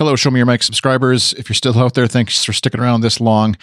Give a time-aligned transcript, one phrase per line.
[0.00, 1.32] Hello, Show Me Your Mic subscribers.
[1.32, 3.56] If you're still out there, thanks for sticking around this long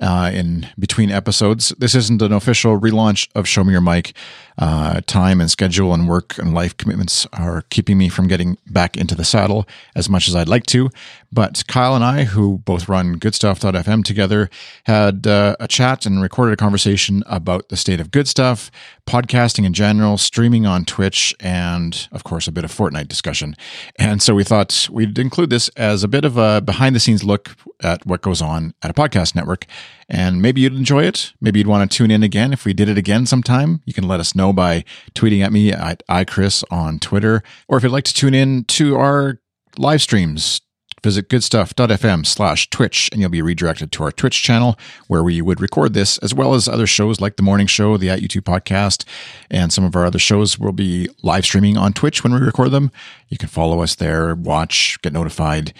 [0.00, 1.70] uh, in between episodes.
[1.78, 4.14] This isn't an official relaunch of Show Me Your Mic.
[4.60, 8.94] Uh, time and schedule and work and life commitments are keeping me from getting back
[8.94, 9.66] into the saddle
[9.96, 10.90] as much as I'd like to.
[11.32, 14.50] But Kyle and I, who both run goodstuff.fm together,
[14.84, 18.70] had uh, a chat and recorded a conversation about the state of good stuff,
[19.06, 23.56] podcasting in general, streaming on Twitch, and of course, a bit of Fortnite discussion.
[23.96, 27.24] And so we thought we'd include this as a bit of a behind the scenes
[27.24, 29.66] look at what goes on at a podcast network.
[30.10, 31.32] And maybe you'd enjoy it.
[31.40, 33.80] Maybe you'd want to tune in again if we did it again sometime.
[33.84, 37.44] You can let us know by tweeting at me at iChris on Twitter.
[37.68, 39.40] Or if you'd like to tune in to our
[39.78, 40.62] live streams,
[41.02, 45.60] visit goodstuff.fm slash twitch and you'll be redirected to our twitch channel where we would
[45.60, 49.04] record this as well as other shows like the morning show the at U2 podcast
[49.50, 52.70] and some of our other shows will be live streaming on twitch when we record
[52.70, 52.90] them
[53.28, 55.72] you can follow us there watch get notified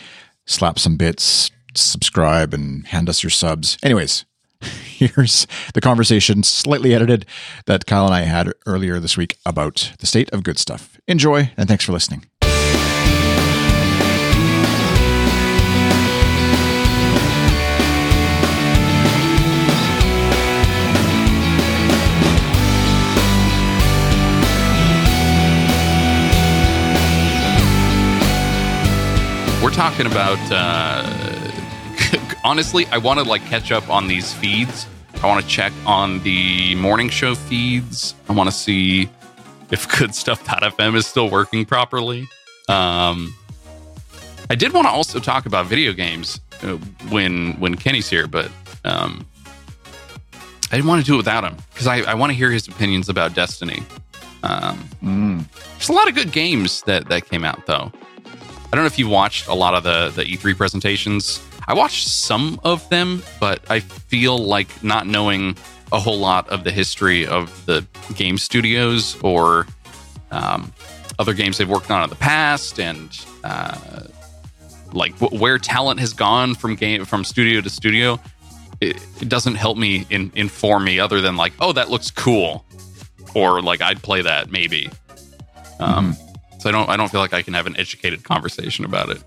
[0.47, 3.79] slap some bits subscribe and hand us your subs.
[3.83, 4.25] Anyways,
[4.61, 7.27] here's the conversation, slightly edited,
[7.67, 11.01] that Kyle and I had earlier this week about the state of good stuff.
[11.07, 12.27] Enjoy, and thanks for listening.
[29.63, 31.30] We're talking about uh,
[32.45, 34.87] honestly, I want to like catch up on these feeds.
[35.23, 38.15] I want to check on the morning show feeds.
[38.29, 39.09] I want to see
[39.71, 42.27] if good stuff.fm is still working properly.
[42.69, 43.35] Um,
[44.49, 46.77] I did want to also talk about video games uh,
[47.09, 48.51] when when Kenny's here, but
[48.85, 49.27] um,
[50.73, 52.67] I didn't want to do it without him because I, I want to hear his
[52.67, 53.83] opinions about Destiny.
[54.43, 55.45] Um, mm.
[55.73, 57.93] There's a lot of good games that that came out though.
[58.73, 61.41] I don't know if you watched a lot of the the E3 presentations.
[61.71, 65.57] I watched some of them, but I feel like not knowing
[65.93, 67.87] a whole lot of the history of the
[68.17, 69.69] game studios or
[70.33, 70.73] um,
[71.21, 74.03] other games they've worked on in the past, and uh,
[74.93, 78.19] like w- where talent has gone from game from studio to studio.
[78.81, 82.65] It, it doesn't help me in, inform me other than like, oh, that looks cool,
[83.37, 84.91] or like I'd play that maybe.
[85.79, 86.59] Um, mm-hmm.
[86.59, 89.23] So I don't I don't feel like I can have an educated conversation about it.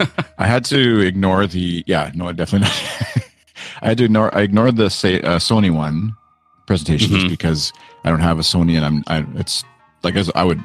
[0.38, 3.24] I had to ignore the yeah no definitely not.
[3.82, 6.16] I had to ignore I ignored the say, uh, Sony one
[6.66, 7.28] presentation mm-hmm.
[7.28, 7.72] just because
[8.04, 9.64] I don't have a Sony and I'm I, it's
[10.02, 10.60] like as I would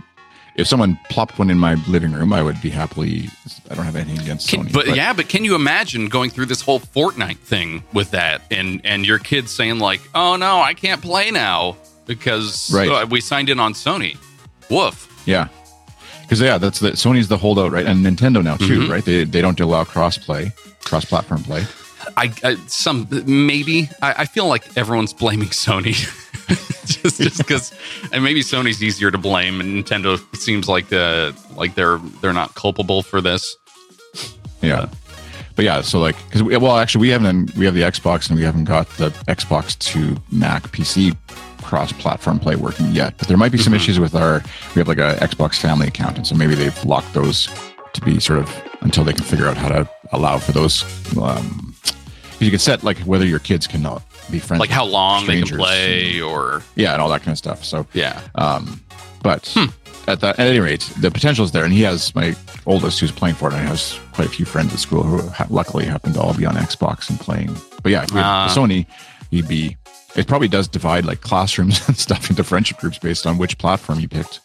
[0.55, 3.27] if someone plopped one in my living room, I would be happily.
[3.69, 6.29] I don't have anything against can, Sony, but, but, yeah, but can you imagine going
[6.29, 10.59] through this whole Fortnite thing with that, and and your kids saying like, "Oh no,
[10.59, 13.09] I can't play now because right.
[13.09, 14.17] we signed in on Sony."
[14.69, 15.09] Woof.
[15.25, 15.47] Yeah,
[16.33, 17.85] because yeah, that's the Sony's the holdout, right?
[17.85, 18.91] And Nintendo now too, mm-hmm.
[18.91, 19.05] right?
[19.05, 20.51] They they don't allow cross play,
[20.83, 21.63] cross platform play.
[22.17, 25.93] I, I, some maybe I, I, feel like everyone's blaming Sony
[26.85, 27.71] just just because
[28.11, 32.55] and maybe Sony's easier to blame and Nintendo seems like the like they're they're not
[32.55, 33.55] culpable for this.
[34.63, 34.87] Yeah.
[35.55, 37.55] But yeah, so like, because we, well, actually, we haven't.
[37.55, 41.15] We have the Xbox, and we haven't got the Xbox to Mac PC
[41.63, 43.15] cross-platform play working yet.
[43.17, 43.77] But there might be some mm-hmm.
[43.77, 44.41] issues with our.
[44.75, 47.49] We have like a Xbox family account, and so maybe they've locked those
[47.93, 50.83] to be sort of until they can figure out how to allow for those.
[51.17, 51.75] Um,
[52.31, 53.83] because you can set like whether your kids can
[54.29, 57.33] be friends, like how long they can play, and, or yeah, and all that kind
[57.33, 57.63] of stuff.
[57.63, 58.81] So yeah, um,
[59.21, 59.51] but.
[59.55, 59.69] Hmm.
[60.05, 62.35] At, the, at any rate, the potential is there, and he has my
[62.65, 66.11] oldest who's playing Fortnite has quite a few friends at school who ha- luckily happen
[66.11, 67.55] to all be on Xbox and playing.
[67.81, 68.85] But yeah, uh, Sony,
[69.31, 69.77] he'd be
[70.15, 73.99] it probably does divide like classrooms and stuff into friendship groups based on which platform
[73.99, 74.41] you picked.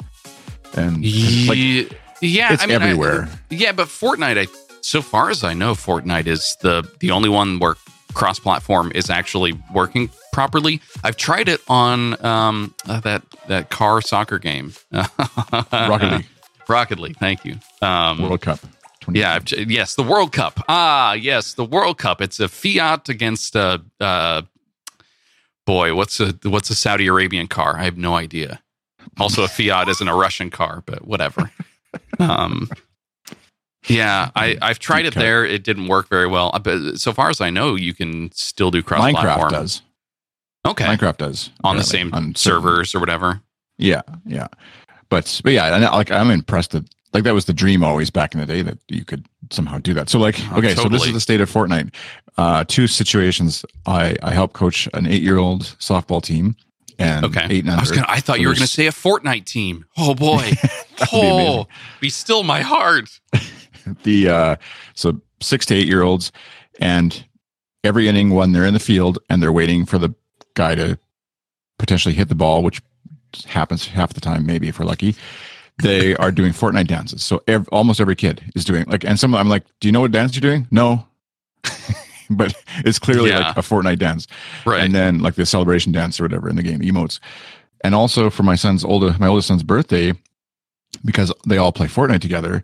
[0.77, 1.03] And
[1.49, 1.59] like,
[2.21, 3.29] yeah, it's I mean, everywhere.
[3.31, 4.47] I, yeah, but Fortnite, I,
[4.81, 7.77] so far as I know, Fortnite is the the only one where
[8.15, 10.81] cross-platform is actually working properly.
[11.05, 14.75] I've tried it on um, uh, that that car soccer game,
[15.73, 16.27] Rocket League.
[16.69, 17.17] Rocket League.
[17.17, 17.57] Thank you.
[17.81, 18.61] Um, World Cup.
[19.11, 19.39] Yeah.
[19.49, 20.63] Yes, the World Cup.
[20.69, 22.21] Ah, yes, the World Cup.
[22.21, 24.43] It's a Fiat against a uh,
[25.69, 27.77] boy, what's a what's a Saudi Arabian car?
[27.77, 28.61] I have no idea.
[29.21, 31.53] Also, a Fiat isn't a Russian car, but whatever.
[32.21, 32.69] Um,
[33.87, 35.45] yeah, I I've tried it there.
[35.45, 36.51] It didn't work very well.
[36.53, 39.01] Uh, but so far as I know, you can still do cross.
[39.01, 39.83] Minecraft does.
[40.67, 43.41] Okay, Minecraft does on the same on servers or whatever.
[43.79, 44.49] Yeah, yeah.
[45.09, 48.41] But but yeah, like I'm impressed that like that was the dream always back in
[48.41, 50.11] the day that you could somehow do that.
[50.11, 50.83] So like, oh, okay, totally.
[50.83, 51.95] so this is the state of Fortnite.
[52.39, 53.65] Uh, two situations.
[53.85, 56.57] I I help coach an eight year old softball team.
[57.01, 57.47] And okay.
[57.51, 59.85] eight and I, was gonna, I thought you were going to say a Fortnite team.
[59.97, 60.53] Oh boy.
[61.13, 63.09] oh, be, be, still my heart.
[64.03, 64.57] the uh,
[64.95, 66.33] so six to eight year olds,
[66.81, 67.25] and
[67.85, 70.13] every inning when they're in the field and they're waiting for the
[70.55, 70.99] guy to
[71.79, 72.83] potentially hit the ball, which
[73.47, 75.15] happens half the time, maybe if we're lucky.
[75.83, 77.23] They are doing Fortnite dances.
[77.23, 80.01] So ev- almost every kid is doing like, and some I'm like, do you know
[80.01, 80.67] what dance you're doing?
[80.73, 81.07] No,
[82.37, 82.55] but
[82.85, 83.49] it's clearly Yeah.
[83.49, 84.27] like a Fortnite dance
[84.67, 84.83] Right.
[84.85, 87.19] and then like the celebration dance or whatever in the game emotes
[87.83, 90.13] and also for my son's older my oldest son's birthday
[91.05, 92.63] because they all play fortnite together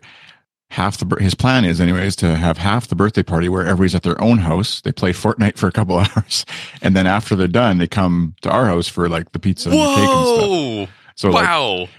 [0.71, 4.03] half the his plan is anyways to have half the birthday party where everybody's at
[4.03, 6.45] their own house they play fortnite for a couple hours
[6.81, 9.77] and then after they're done they come to our house for like the pizza and
[9.79, 10.87] the cake and stuff Whoa!
[11.15, 11.89] so like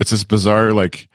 [0.00, 1.08] it's this bizarre like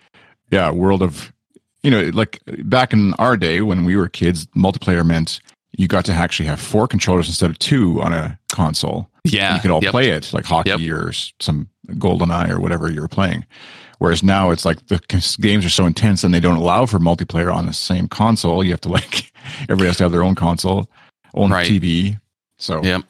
[0.52, 1.34] yeah world of
[1.82, 5.40] you know like back in our day when we were kids multiplayer meant
[5.78, 9.56] you got to actually have four controllers instead of two on a console yeah.
[9.56, 9.92] you could all Yep.
[9.92, 10.80] play it like hockey Yep.
[10.92, 13.46] or some GoldenEye or whatever you were playing
[14.00, 15.00] whereas now it's like the
[15.40, 18.72] games are so intense and they don't allow for multiplayer on the same console you
[18.72, 19.32] have to like
[19.64, 20.90] everybody has to have their own console
[21.36, 21.70] own Right.
[21.70, 22.20] tv
[22.58, 23.04] so Yep.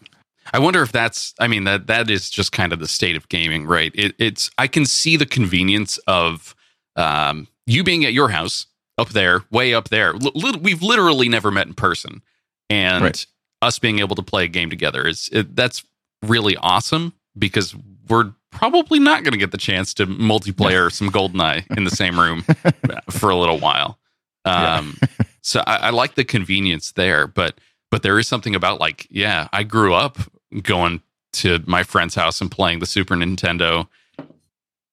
[0.53, 1.33] I wonder if that's.
[1.41, 3.91] I mean that that is just kind of the state of gaming, right?
[3.93, 4.49] It, it's.
[4.57, 6.55] I can see the convenience of
[6.95, 8.65] um, you being at your house
[8.97, 10.13] up there, way up there.
[10.13, 12.21] Lit- we've literally never met in person,
[12.69, 13.25] and Right.
[13.61, 15.83] us being able to play a game together is it, that's
[16.23, 17.75] really awesome because
[18.09, 22.19] we're probably not going to get the chance to multiplayer some GoldenEye in the same
[22.19, 22.43] room
[23.09, 23.99] for a little while.
[24.45, 24.75] Yeah.
[24.77, 24.97] Um,
[25.41, 27.59] so I, I like the convenience there, but
[27.91, 30.17] but there is something about like, yeah, I grew up
[30.63, 31.01] going
[31.33, 33.87] to my friend's house and playing the Super Nintendo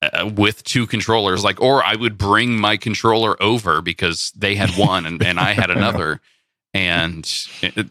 [0.03, 4.71] uh, with two controllers, like, or I would bring my controller over because they had
[4.71, 6.21] one and, and I had another,
[6.75, 7.31] and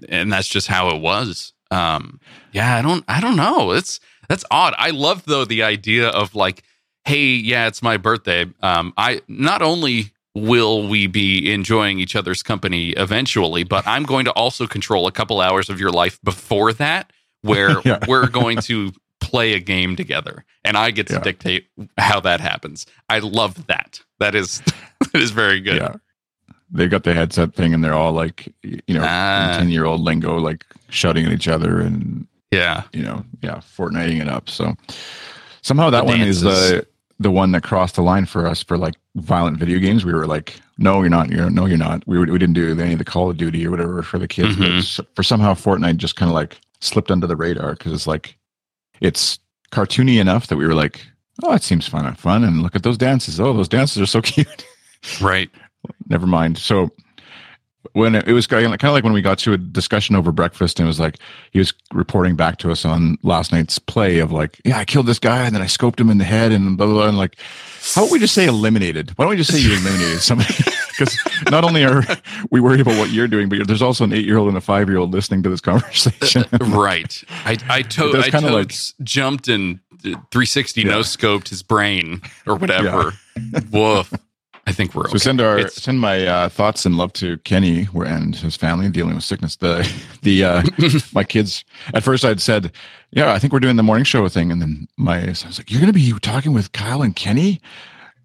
[0.10, 1.54] and that's just how it was.
[1.72, 2.20] Um,
[2.52, 3.72] yeah, I don't, I don't know.
[3.72, 4.00] It's
[4.30, 4.76] that's odd.
[4.78, 6.62] I love though the idea of like,
[7.06, 8.46] hey, yeah, it's my birthday.
[8.62, 14.26] Um, I not only will we be enjoying each other's company eventually, but I'm going
[14.26, 18.00] to also control a couple hours of your life before that, where Yeah.
[18.08, 21.20] we're going to play a game together, and I get to Yeah.
[21.22, 22.86] dictate how that happens.
[23.10, 24.02] I love that.
[24.20, 24.62] That is
[25.00, 25.78] that is very good.
[25.78, 25.96] yeah
[26.74, 29.56] they got the headset thing and they're all like you know Ah.
[29.58, 32.84] 10 year old lingo like shouting at each other and Yeah.
[32.94, 34.50] you know, yeah, Fortniting it up.
[34.50, 34.75] So
[35.62, 36.86] somehow that one is the
[37.20, 40.04] the one that crossed the line for us for like violent video games.
[40.04, 41.30] We were like, no, you're not.
[41.30, 42.04] You're no, you're not.
[42.08, 44.56] We we didn't do any of the Call of Duty or whatever for the kids.
[44.56, 44.80] But Mhm.
[44.80, 48.36] s- for somehow Fortnite just kind of like slipped under the radar because it's like
[49.00, 49.40] it's
[49.72, 51.06] cartoony enough that we were like,
[51.44, 53.40] oh, it seems fun, and fun, and look at those dances.
[53.40, 54.66] Oh, those dances are so cute.
[55.22, 55.50] Right.
[56.08, 56.58] Never mind.
[56.58, 56.92] So
[57.92, 60.80] when it, it was kind of like when we got to a discussion over breakfast
[60.80, 61.20] and it was like
[61.52, 65.06] he was reporting back to us on last night's play of like yeah i killed
[65.06, 67.18] this guy and then i scoped him in the head and blah blah, blah and
[67.18, 67.36] like
[67.94, 70.54] how about we just say eliminated why don't we just say you eliminated somebody
[70.98, 71.20] because
[71.52, 72.04] not only are
[72.52, 74.62] we worried about what you're doing but there's also an eight year old and a
[74.62, 77.22] five year old listening to this conversation right.
[77.46, 80.88] I I, to- I kinda totes jumped and uh, 360 Yeah.
[80.90, 83.14] no scoped his brain or whatever.
[83.72, 84.14] Woof.
[84.65, 85.18] I think we're So okay.
[85.19, 89.15] send our It's- send my uh, thoughts and love to Kenny and his family dealing
[89.15, 89.57] with sickness.
[89.57, 89.88] The
[90.21, 90.63] the uh,
[91.13, 92.71] my kids at first I'd said,
[93.12, 95.69] yeah, I think we're doing the morning show thing, and then my son was like,
[95.69, 97.62] you're going to be talking with Kyle and Kenny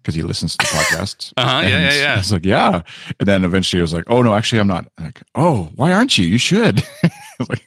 [0.01, 1.33] because he listens to the podcast.
[1.37, 2.13] Uh-huh, yeah, yeah, yeah.
[2.13, 2.81] I was like, yeah,
[3.19, 4.87] and then eventually I was like, oh no, actually I'm not.
[4.97, 6.25] I'm like, oh, why aren't you?
[6.25, 6.83] You should.
[7.03, 7.09] I
[7.49, 7.65] like,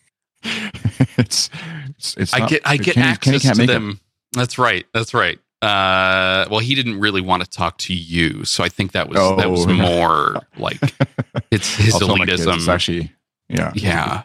[1.19, 1.51] it's
[1.91, 3.73] it's, it's I not- get I get Kenny- Kenny access can't to make it.
[3.75, 4.01] them.
[4.33, 4.87] That's right.
[4.95, 5.39] That's right.
[5.63, 9.17] Uh, well, he didn't really want to talk to you, so I think that was
[9.39, 9.73] that was Oh.
[9.73, 10.79] more like
[11.53, 12.57] it's his I'll tell my kids, elitism.
[12.57, 13.13] It's actually
[13.49, 14.23] yeah yeah,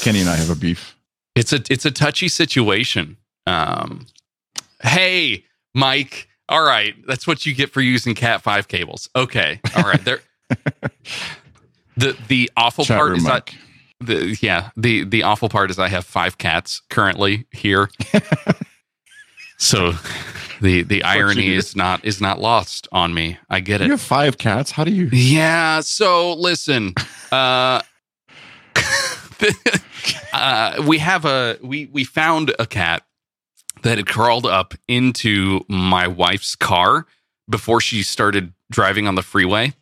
[0.00, 0.96] Kenny and I have a beef.
[1.34, 3.16] it's a it's a touchy situation.
[3.46, 4.06] Um,
[4.82, 6.28] hey, Mike.
[6.48, 9.08] All right, that's what you get for using Cat five cables.
[9.14, 10.02] Okay, all right.
[10.04, 10.20] There.
[11.96, 14.06] The the awful Chat part is that mic.
[14.08, 17.90] the yeah the the awful part is I have five cats currently here.
[19.62, 19.92] so
[20.60, 23.38] the the irony is not is not lost on me.
[23.48, 23.84] I get it.
[23.84, 24.72] You have five cats.
[24.72, 25.08] How do you?
[25.12, 25.80] Yeah.
[25.80, 26.94] So listen,
[27.30, 27.82] uh,
[30.32, 33.04] uh, we have a we we found a cat
[33.82, 37.06] that had crawled up into my wife's car
[37.48, 39.74] before she started driving on the freeway,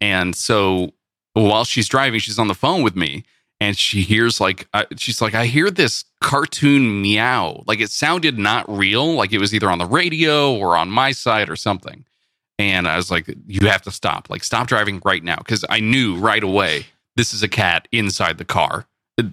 [0.00, 0.92] and so
[1.34, 3.24] while she's driving, she's on the phone with me.
[3.62, 8.38] And she hears like uh, she's like I hear this cartoon meow like it sounded
[8.38, 12.04] not real like it was either on the radio or on my side or something
[12.58, 14.28] and I was like, "You have to stop!
[14.28, 16.84] Like, stop driving right now!" Because I knew right away
[17.16, 18.86] this is a cat inside the car,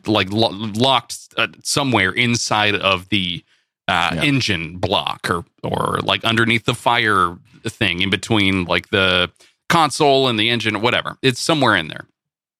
[0.05, 3.43] like lo- locked uh, somewhere inside of the
[3.89, 4.21] uh, Yeah.
[4.23, 9.29] engine block, or or like underneath the fire thing, in between like the
[9.67, 11.17] console and the engine, whatever.
[11.21, 12.05] It's somewhere in there.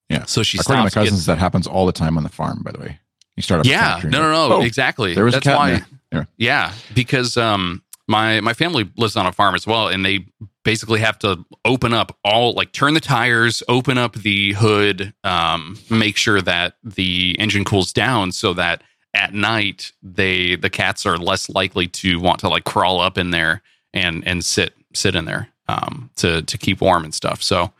[0.09, 0.25] Yeah.
[0.25, 2.61] So she According to my cousins, gets- that happens all the time on the farm.
[2.63, 2.99] By the way,
[3.35, 3.65] you start up.
[3.65, 5.13] yeah, no, no, no, "Oh, exactly.
[5.13, 5.81] There was That's a cat why.
[6.11, 6.27] there.
[6.37, 10.25] Yeah, because um, my my family lives on a farm as well, and they
[10.63, 15.77] basically have to open up all like turn the tires, open up the hood, um,
[15.89, 18.81] make sure that the engine cools down, so that
[19.13, 23.31] at night they the cats are less likely to want to like crawl up in
[23.31, 23.61] there
[23.93, 27.43] and and sit sit in there um, to to keep warm and stuff.
[27.43, 27.71] So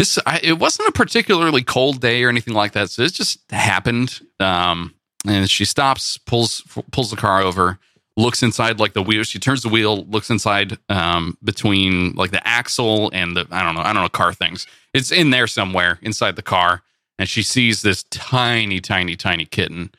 [0.00, 2.88] this I, it wasn't a particularly cold day or anything like that.
[2.88, 4.20] So it just happened.
[4.40, 4.94] Um,
[5.26, 7.78] and she stops, pulls pulls the car over,
[8.16, 9.24] looks inside like the wheel.
[9.24, 13.74] She turns the wheel, looks inside um, between like the axle and the I don't
[13.74, 14.66] know I don't know car things.
[14.94, 16.82] It's in there somewhere inside the car,
[17.18, 19.90] and she sees this tiny, tiny, tiny kitten,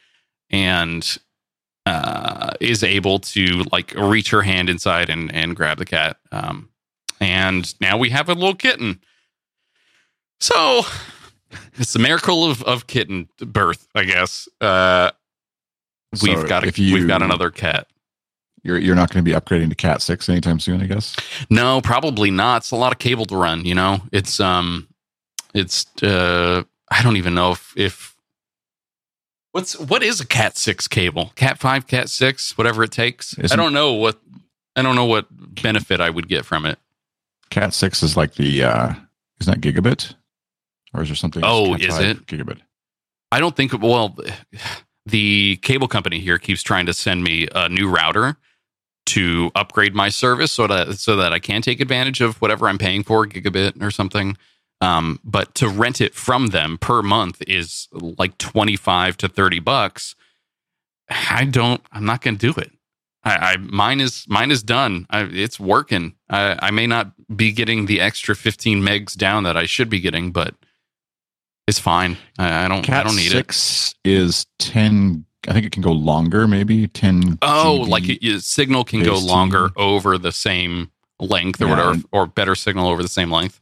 [0.50, 1.20] and
[1.86, 6.18] uh, is able to like reach her hand inside and and grab the cat.
[6.32, 6.70] Um,
[7.20, 9.00] and now we have a little kitten.
[10.42, 10.82] So
[11.76, 14.50] it's the miracle of, of kitten birth, I guess.
[14.60, 15.12] Uh,
[16.22, 17.88] we've So got a, you, we've got another cat.
[18.64, 21.16] You're you're not going to be upgrading to Cat Six anytime soon, I guess.
[21.50, 22.58] No, probably not.
[22.64, 23.66] It's a lot of cable to run.
[23.66, 24.88] You know, it's um,
[25.56, 28.16] it's uh, I don't even know if if
[29.52, 31.32] what's what is a Cat six cable?
[31.36, 33.36] Cat five, Cat six, whatever it takes.
[33.40, 34.20] I Isn't- don't know what
[34.76, 35.26] I don't know what
[35.62, 36.78] benefit I would get from it.
[37.50, 38.94] Cat Six is like the uh
[39.40, 40.14] isn't that gigabit,
[40.94, 41.42] or is there something?
[41.46, 42.26] Oh, is it?
[42.26, 42.60] gigabit?
[43.32, 43.74] I don't think.
[43.82, 44.18] Well,
[45.06, 48.38] the cable company here keeps trying to send me a new router
[49.08, 52.78] to upgrade my service so that so that I can take advantage of whatever I'm
[52.78, 54.38] paying for, gigabit or something.
[54.80, 59.60] Um, but to rent it from them per month is like twenty five to thirty
[59.60, 60.16] bucks.
[61.10, 61.82] I don't.
[61.92, 62.72] I'm not going to do it.
[63.24, 65.06] I, I mine is mine is done.
[65.10, 66.16] I, it's working.
[66.30, 70.00] I, I may not be getting the extra 15 megs down that I should be
[70.00, 70.56] getting, but
[71.72, 72.18] it's fine.
[72.38, 72.84] I, I don't.
[72.84, 73.32] Cat I don't need it.
[73.32, 75.26] Six is ten.
[75.48, 77.40] I think it can go longer, maybe ten.
[77.42, 77.88] Oh, GB.
[77.90, 82.02] like it, your signal can go longer on- over the same length or Yeah, whatever,
[82.12, 83.60] or better signal over the same length.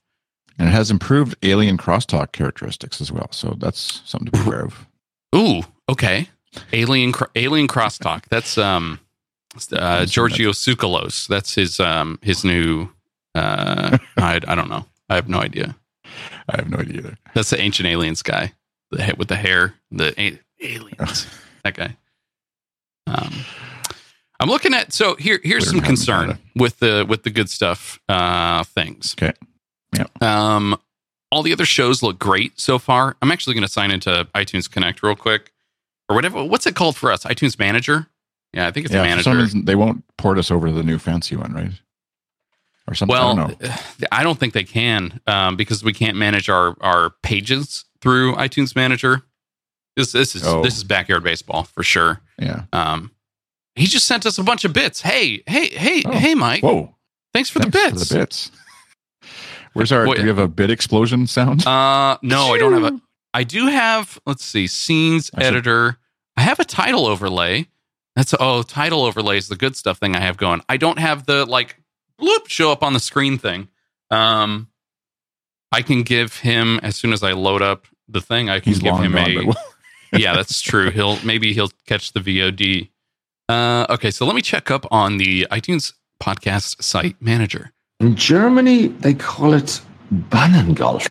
[0.58, 3.28] and it has improved alien crosstalk characteristics as well.
[3.32, 4.86] So that's something to be aware of.
[5.36, 6.28] Ooh, okay.
[6.74, 8.24] Alien Alien Crosstalk.
[8.30, 9.00] That's um
[9.72, 11.28] uh, Giorgio Tsoukalos.
[11.28, 12.90] That's his um his new
[13.36, 14.86] uh I I don't know.
[15.10, 15.76] I have no idea.
[16.50, 17.18] I have no idea either.
[17.34, 18.54] That's the ancient aliens guy.
[18.92, 19.76] The hit with the hair.
[19.92, 21.28] The a- aliens.
[21.64, 21.96] that guy.
[23.08, 23.34] Um
[24.40, 28.64] I'm looking at so here here's some concern with the with the good stuff uh
[28.64, 29.16] things.
[29.18, 29.34] Okay.
[29.96, 30.06] Yeah.
[30.22, 30.78] Um
[31.32, 33.16] all the other shows look great so far.
[33.22, 35.52] I'm actually going to sign into iTunes Connect real quick
[36.08, 36.44] or whatever.
[36.44, 37.24] What's it called for us?
[37.24, 38.08] iTunes Manager?
[38.54, 39.46] Yeah, I think it's a yeah, manager.
[39.62, 41.70] they won't port us over to the new fancy one, right?
[42.90, 43.16] Or something.
[43.16, 43.70] I Well, don't know.
[44.12, 48.76] I don't think they can um, because we can't manage our our pages through iTunes
[48.76, 49.22] Manager.
[49.96, 50.62] This this is Oh.
[50.64, 52.22] this is backyard baseball for sure.
[52.40, 52.64] Yeah.
[52.74, 53.12] Um,
[53.76, 55.02] he just sent us a bunch of bits.
[55.02, 56.12] Hey, hey, hey, Oh.
[56.12, 56.64] hey, Mike.
[56.64, 56.96] Whoa!
[57.34, 58.08] Thanks for the bits.
[58.08, 58.52] For the bits.
[59.74, 60.08] Where's our?
[60.08, 60.18] Wait.
[60.18, 61.66] do we have a bit explosion sound?
[61.66, 63.02] Uh, no, I don't have a.
[63.34, 64.20] I do have.
[64.26, 65.98] Let's see, scenes I should- editor.
[66.38, 67.68] I have a title overlay.
[68.16, 70.62] That's oh, title overlay is the good stuff thing I have going.
[70.68, 71.78] I don't have the like
[72.20, 73.70] bloop show up on the screen thing.
[74.12, 74.70] Um,
[75.72, 78.50] I can give him as soon as I load up the thing.
[78.50, 79.54] I can He's give him gone.
[80.12, 80.18] a.
[80.18, 80.90] yeah, that's true.
[80.92, 82.90] He'll maybe he'll catch the VOD.
[83.48, 87.72] Uh, okay, so let me check up on the iTunes podcast site manager.
[88.00, 89.82] In Germany, they call it
[90.14, 91.08] Bahnengolf.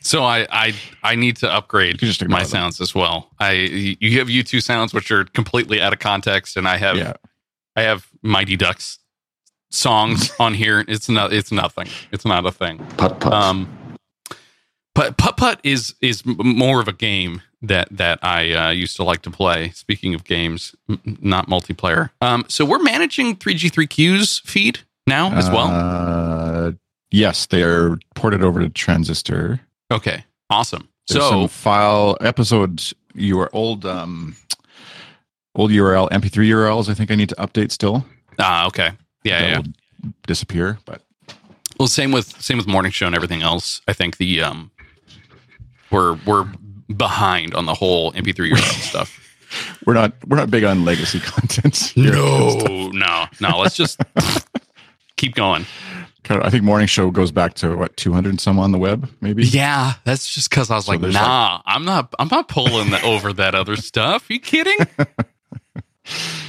[0.00, 2.48] So I I I need to upgrade my them.
[2.48, 3.30] sounds as well.
[3.38, 6.96] I you have U two sounds which are completely out of context, and I have
[6.96, 7.14] yeah.
[7.76, 8.98] I have Mighty Ducks
[9.72, 10.84] songs on here.
[10.88, 11.88] It's not it's nothing.
[12.12, 12.78] It's not a thing.
[12.96, 13.32] Putt putt.
[13.32, 13.96] Um,
[14.94, 19.04] but putt putt is is more of a game that that I uh, used to
[19.04, 19.70] like to play.
[19.70, 22.10] Speaking of games, m- not multiplayer.
[22.20, 25.68] Um, so we're managing three G three Q's feed now as well.
[25.68, 26.72] Uh,
[27.10, 29.60] yes, they are ported over to Transistor.
[29.90, 30.88] Okay, awesome.
[31.08, 34.36] There's so file episodes, your old um
[35.54, 36.88] old URL MP3 URLs.
[36.88, 38.04] I think I need to update still.
[38.38, 38.90] ah, okay,
[39.24, 39.58] yeah, yeah.
[39.58, 39.64] will
[40.26, 40.78] disappear.
[40.84, 41.02] But
[41.78, 43.80] Well, same with same with morning show and everything else.
[43.88, 44.70] I think the um,
[45.90, 46.46] we're we're
[46.96, 49.18] behind on the whole MP3 stuff.
[49.86, 51.92] we're not we're not big on legacy content.
[51.96, 53.58] No, no, no.
[53.58, 54.00] Let's just
[55.16, 55.66] keep going.
[56.30, 59.44] I think morning show goes back to what 200 and some on the web, maybe.
[59.44, 62.14] Yeah, that's just because I was So like, nah, I'm not.
[62.18, 64.30] I'm not pulling the, over that other stuff.
[64.30, 64.78] you kidding?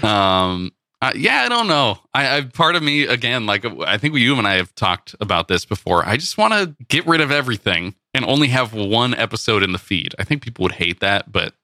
[0.04, 0.72] um,
[1.04, 1.98] Uh, yeah, I don't know.
[2.14, 5.50] I, I part of me again, like I think you and I have talked about
[5.50, 6.08] this before.
[6.08, 9.78] I just want to get rid of everything and only have one episode in the
[9.80, 10.16] feed.
[10.18, 11.56] I think people would hate that, but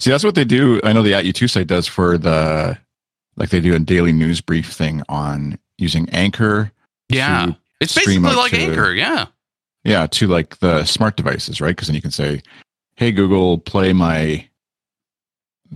[0.00, 0.80] See, that's what they do.
[0.82, 2.76] I know the At You2 site does for the,
[3.36, 6.72] like they do a daily news brief thing on using Anchor.
[7.08, 8.92] yeah, it's basically like to- Anchor.
[8.92, 9.26] Yeah,
[9.84, 11.68] Yeah, to like the smart devices, right?
[11.76, 12.42] Because then you can say,
[12.96, 14.48] "Hey Google, play my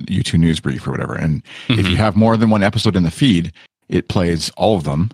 [0.06, 1.90] U2 news brief or whatever." And if Mhm.
[1.90, 3.52] you have more than one episode in the feed,
[3.88, 5.10] it plays all of them.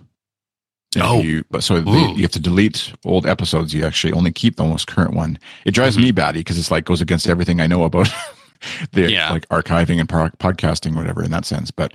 [0.95, 1.21] If Oh.
[1.21, 3.73] you, but so the, you have to delete old episodes.
[3.73, 5.37] You actually only keep the most current one.
[5.65, 6.03] It drives Mhm.
[6.03, 8.09] me batty because it's like goes against everything I know about
[8.93, 9.29] the Yeah.
[9.31, 11.69] like archiving and pro- podcasting, whatever, in that sense.
[11.69, 11.93] But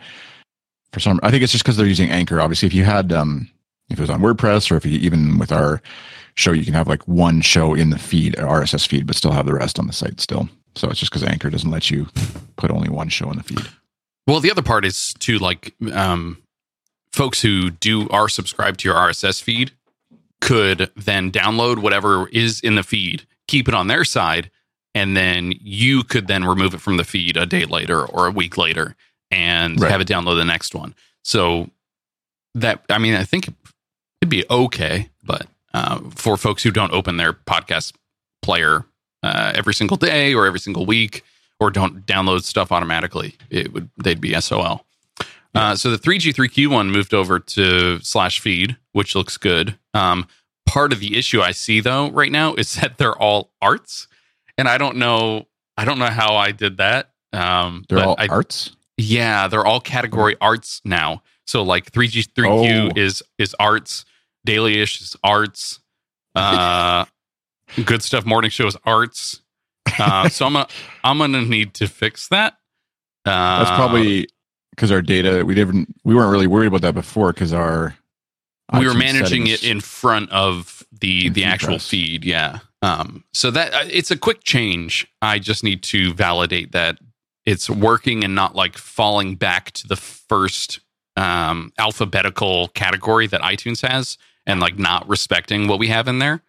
[0.93, 2.41] for some, I think it's just because they're using Anchor.
[2.43, 3.49] Obviously, if you had, um,
[3.89, 5.81] if it was on WordPress or if you even with our
[6.35, 9.47] show, you can have like one show in the feed, RSS feed, but still have
[9.47, 10.49] the rest on the site still.
[10.77, 12.07] So it's just because Anchor doesn't let you
[12.57, 13.67] put only one show in the feed.
[14.27, 16.39] Well, the other part is to like um,
[17.13, 19.73] folks who do are subscribed to your RSS feed
[20.41, 24.51] could then download whatever is in the feed, keep it on their side,
[24.95, 28.31] and then you could then remove it from the feed a day later or a
[28.31, 28.97] week later
[29.31, 29.91] and Right.
[29.91, 30.95] have it download the next one.
[31.25, 31.71] So
[32.55, 33.49] that I mean, I think
[34.21, 37.93] it'd be okay, but uh, for folks who don't open their podcast
[38.43, 38.85] player
[39.23, 41.25] uh, every single day or every single week
[41.59, 44.85] or don't download stuff automatically, it would they'd be SOL.
[45.55, 49.77] Uh, so the 3G3Q one moved over to slash feed, which looks good.
[49.95, 50.29] Um,
[50.65, 54.07] part of the issue I see though right now is that they're all arts,
[54.57, 55.47] and I don't know
[55.77, 57.11] I don't know how I did that.
[57.33, 58.75] Um, They're all I, arts.
[58.97, 61.23] yeah, they're all category arts now.
[61.47, 62.93] So like 3G3Q Oh.
[62.97, 64.05] is is arts,
[64.47, 65.81] Dailyish is arts,
[66.35, 67.05] uh
[67.85, 69.41] Good Stuff Morning Show is arts.
[69.99, 70.69] Uh so I'm gonna,
[71.05, 72.55] I'm going to need to fix that.
[73.25, 74.29] Uh That's probably
[74.71, 77.95] because our data we didn't we weren't really worried about that before because our
[78.79, 81.89] we were managing settings- it in front of the In the actual press.
[81.89, 82.59] feed, yeah.
[82.83, 85.07] Um so that uh, it's a quick change.
[85.23, 86.99] I just need to validate that
[87.47, 90.81] it's working and not like falling back to the first
[91.17, 96.43] um, alphabetical category that iTunes has and like not respecting what we have in there.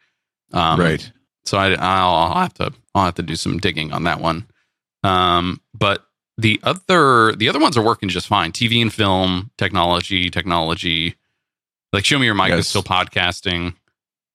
[0.54, 1.12] Um, right.
[1.46, 4.46] So I, I'll, I'll have to I'll have to do some digging on that one.
[5.04, 6.06] Um, but
[6.38, 8.52] the other the other ones are working just fine.
[8.52, 11.16] TV and film, technology, technology.
[11.94, 12.60] Like Show Me Your Mic Yes.
[12.60, 13.74] is still podcasting,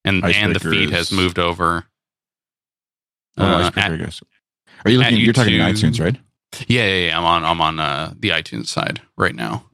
[0.05, 1.85] and and the feed is- has moved over.
[3.39, 4.23] Oh, Uh, at- I guess.
[4.85, 5.17] Are you looking?
[5.19, 6.17] You're talking iTunes, right?
[6.69, 7.19] yeah, yeah, yeah.
[7.19, 9.65] I'm on I'm on uh, the iTunes side right now.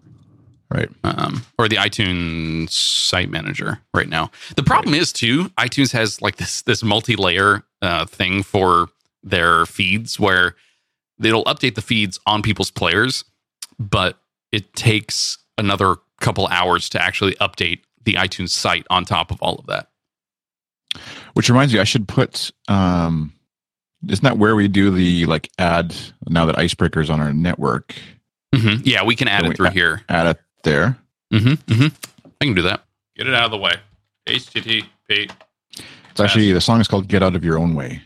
[0.72, 0.88] Right.
[1.04, 4.30] um, or the iTunes site manager right now.
[4.56, 8.88] The problem is too, iTunes has like this this multi-layer uh, thing for
[9.22, 10.54] their feeds where
[11.22, 13.24] it'll update the feeds on people's players,
[13.78, 14.18] but
[14.50, 19.56] it takes another couple hours to actually update the iTunes site on top of all
[19.56, 19.88] of that.
[21.34, 22.50] Which reminds me, I should put.
[22.68, 23.32] um
[24.08, 25.94] Isn't that where we do the like add
[26.28, 27.94] now that Icebreaker's on our network?
[28.54, 28.82] Mhm.
[28.84, 30.02] Yeah, we can add it through add- here.
[30.08, 30.96] Add it there.
[31.32, 31.86] hmm hmm
[32.40, 32.84] I can do that.
[33.16, 33.74] Get it out of the way.
[34.26, 35.30] HTTP.
[36.10, 38.02] It's actually the song is called "Get Out of Your Own Way."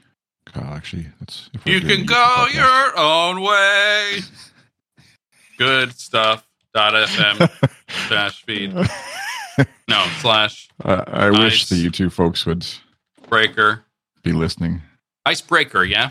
[0.55, 2.55] Uh, actually, that's You can go podcast.
[2.55, 4.19] your own way.
[5.59, 6.47] Good stuff.
[6.75, 8.75] Dot FM dash feed.
[9.89, 11.69] No slash Uh, I wish Nice.
[11.71, 12.67] the U2 folks would
[13.29, 13.85] breaker.
[14.23, 14.83] be listening.
[15.25, 16.11] Icebreaker, yeah.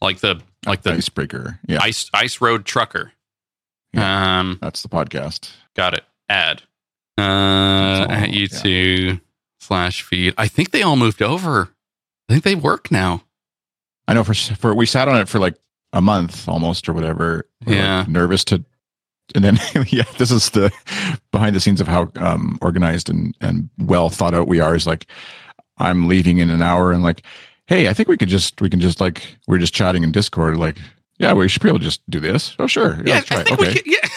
[0.00, 1.58] Like the like the Icebreaker.
[1.66, 3.12] Yeah, ice ice road trucker.
[3.96, 5.50] Um that's the podcast.
[5.76, 6.04] Got it.
[6.28, 6.62] Add.
[7.18, 9.20] Uh It's all- at U2
[9.60, 10.34] slash feed.
[10.38, 11.70] I think they all moved over.
[12.28, 13.22] I think they work now.
[14.08, 15.54] I know for for we sat on it for like
[15.92, 17.46] a month almost or whatever.
[17.64, 18.04] We're, like, Yeah.
[18.08, 18.64] nervous to,
[19.34, 19.58] and then
[19.88, 20.72] yeah, this is the
[21.32, 24.74] behind the scenes of how um, organized and and well thought out we are.
[24.74, 25.06] Is like
[25.78, 27.22] I'm leaving in an hour and like,
[27.66, 30.56] hey, I think we could just we can just like we're just chatting in Discord
[30.56, 30.78] like.
[31.18, 32.56] Yeah, we should be able to just do this.
[32.58, 33.00] Oh, sure.
[33.06, 33.68] Yeah, let's try I think Okay.
[33.68, 33.98] we could, yeah.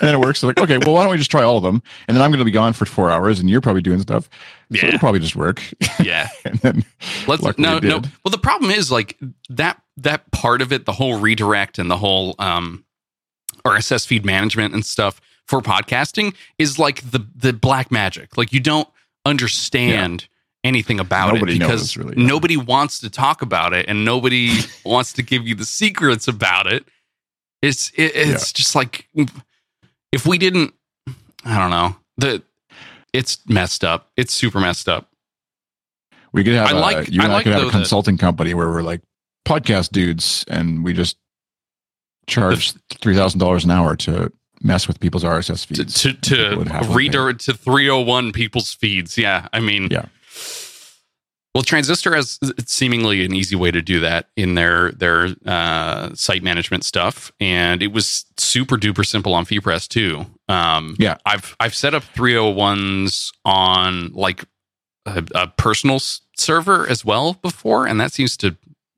[0.00, 0.40] And then it works.
[0.40, 1.82] So like, okay, well, why don't we just try all of them?
[2.08, 4.30] And then I'm going to be gone for four hours, and you're probably doing stuff.
[4.72, 4.86] So Yeah.
[4.86, 5.62] it'll probably just work.
[6.02, 6.28] yeah.
[6.44, 6.84] and then
[7.26, 8.00] Let's no no.
[8.24, 9.18] Well, the problem is like
[9.50, 12.84] that that part of it, the whole redirect and the whole um,
[13.64, 18.36] RSS feed management and stuff for podcasting is like the the black magic.
[18.38, 18.88] Like you don't
[19.26, 20.28] understand
[20.64, 22.26] anything about Nobody it knows, because really, yeah.
[22.26, 26.66] nobody wants to talk about it and nobody wants to give you the secrets about
[26.66, 26.84] it.
[27.62, 29.08] It's it, it's just like
[30.12, 30.74] if we didn't,
[31.44, 32.42] I don't know the.
[33.12, 34.08] It's messed up.
[34.16, 35.08] It's super messed up.
[36.32, 37.72] we could have I a, like- you I and I like could have a that-
[37.72, 39.00] consulting company where we're like
[39.44, 41.16] podcast dudes, and we just
[42.26, 46.02] charge three thousand dollars an hour to mess with people's RSS feeds.
[46.02, 46.96] to, to People would happily pay.
[46.96, 49.16] redirect to 301 people's feeds.
[49.16, 50.04] Yeah, I mean, Yeah.
[51.54, 56.44] Well, Transistor has seemingly an easy way to do that in their their uh, site
[56.44, 60.26] management stuff, and it was super duper simple on FeedPress too.
[60.48, 61.16] Um, Yeah.
[61.26, 64.44] I've I've set up 301s on like
[65.06, 68.56] a, a personal s- server as well before, and that seems to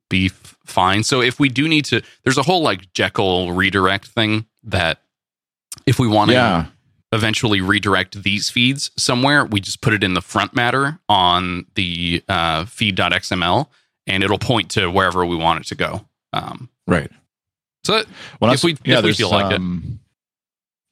[0.09, 1.01] be f- fine.
[1.03, 5.01] So if we do need to, there's a whole like Jekyll redirect thing that
[5.87, 6.65] if we want to Yeah.
[7.13, 12.23] Eventually redirect these feeds somewhere, we just put it in the front matter on the
[12.27, 13.67] uh, feed.xml
[14.07, 16.05] and it'll point to wherever we want it to go.
[16.33, 17.09] Um, Right.
[17.85, 18.03] so
[18.41, 19.55] Well, If we- yeah, if we feel like it.
[19.55, 19.99] um,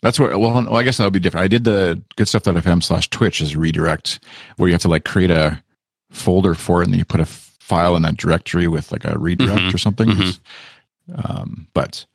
[0.01, 0.37] That's where.
[0.39, 1.43] Well, well, I guess that would be different.
[1.43, 4.19] I did the good stuff.fm slash Twitch is redirect,
[4.57, 5.61] where you have to like create a
[6.09, 9.17] folder for it, and then you put a file in that directory with like a
[9.19, 9.73] redirect Mhm.
[9.73, 10.09] or something.
[10.09, 10.39] Mhm.
[11.23, 12.05] Um, but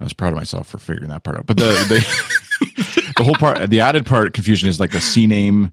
[0.00, 1.46] I was proud of myself for figuring that part out.
[1.46, 5.72] But the the, the whole part, the added part confusion is like the CNAME,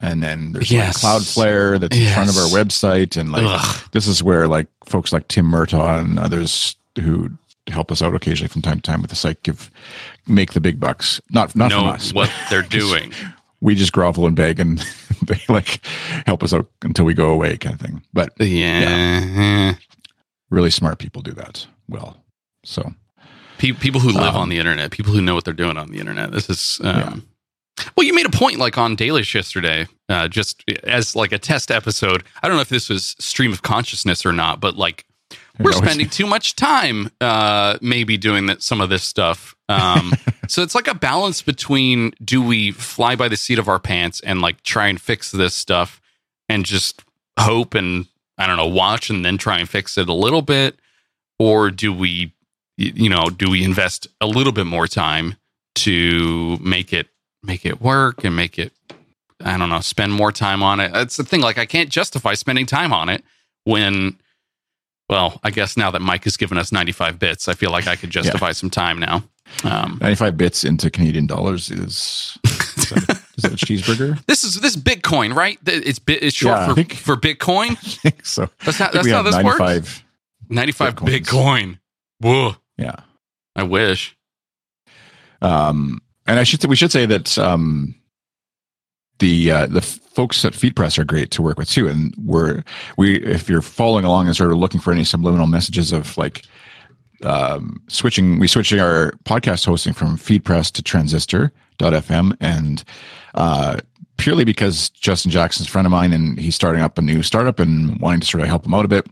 [0.00, 1.02] and then there's Yes.
[1.02, 3.88] like Cloudflare that's in front of our website, and like Ugh.
[3.92, 7.30] this is where like folks like Tim Murtaugh and others who
[7.68, 9.70] help us out occasionally from time to time with the site give
[10.28, 11.20] make the big bucks.
[11.30, 12.12] Not not from know us.
[12.12, 13.12] what they're doing.
[13.60, 14.78] we just grovel and beg and
[15.22, 15.80] they like
[16.26, 18.02] help us out until we go away kind of thing.
[18.12, 19.74] But Yeah.
[20.50, 22.22] really smart people do that well.
[22.64, 22.94] So
[23.58, 25.90] Pe- people who live Um, on the internet, people who know what they're doing on
[25.90, 26.32] the internet.
[26.32, 27.26] This is, um,
[27.96, 31.70] well, you made a point like on Dailyish yesterday, uh, just as like a test
[31.70, 32.24] episode.
[32.42, 35.04] I don't know if this was stream of consciousness or not, but like
[35.58, 39.02] we're You know, it's- spending too much time, uh, maybe doing that, some of this
[39.02, 39.54] stuff.
[39.68, 40.12] Um,
[40.48, 44.20] so it's like a balance between do we fly by the seat of our pants
[44.20, 46.00] and like try and fix this stuff
[46.48, 47.02] and just
[47.38, 48.06] hope and
[48.38, 50.78] I don't know, watch and then try and fix it a little bit,
[51.38, 52.32] or do we,
[52.76, 55.36] you know, do we invest a little bit more time
[55.76, 57.08] to make it
[57.42, 58.72] make it work and make it,
[59.42, 60.92] I don't know, spend more time on it?
[60.92, 61.40] That's the thing.
[61.40, 63.22] Like I can't justify spending time on it
[63.64, 64.18] when.
[65.08, 67.94] Well, I guess now that Mike has given us 95 bits, I feel like I
[67.94, 69.22] could justify some time now.
[69.62, 74.20] Um, 95 bits into Canadian dollars is is that, is that a cheeseburger?
[74.26, 75.58] this is this Bitcoin, right?
[75.64, 77.76] It's bit it's short Yeah, for think- for Bitcoin.
[78.24, 78.50] So.
[78.64, 79.60] That's not that's how this works.
[79.60, 80.04] 95.
[80.48, 81.08] 95 Bitcoins.
[81.20, 81.78] Bitcoin.
[82.18, 82.56] Whoa.
[82.78, 82.96] Yeah.
[83.54, 84.16] I wish.
[85.42, 87.94] Um, and I should say we should say that um,
[89.18, 91.88] the uh, the folks at FeedPress are great to work with too.
[91.88, 92.62] And we're
[92.96, 96.44] we if you're following along and sort of looking for any subliminal messages of like
[97.22, 102.84] um, switching, we switching our podcast hosting from FeedPress to Transistor.fm, and
[103.34, 103.78] uh,
[104.18, 107.58] purely because Justin Jackson's a friend of mine and he's starting up a new startup
[107.58, 109.06] and wanting to sort of help him out a bit.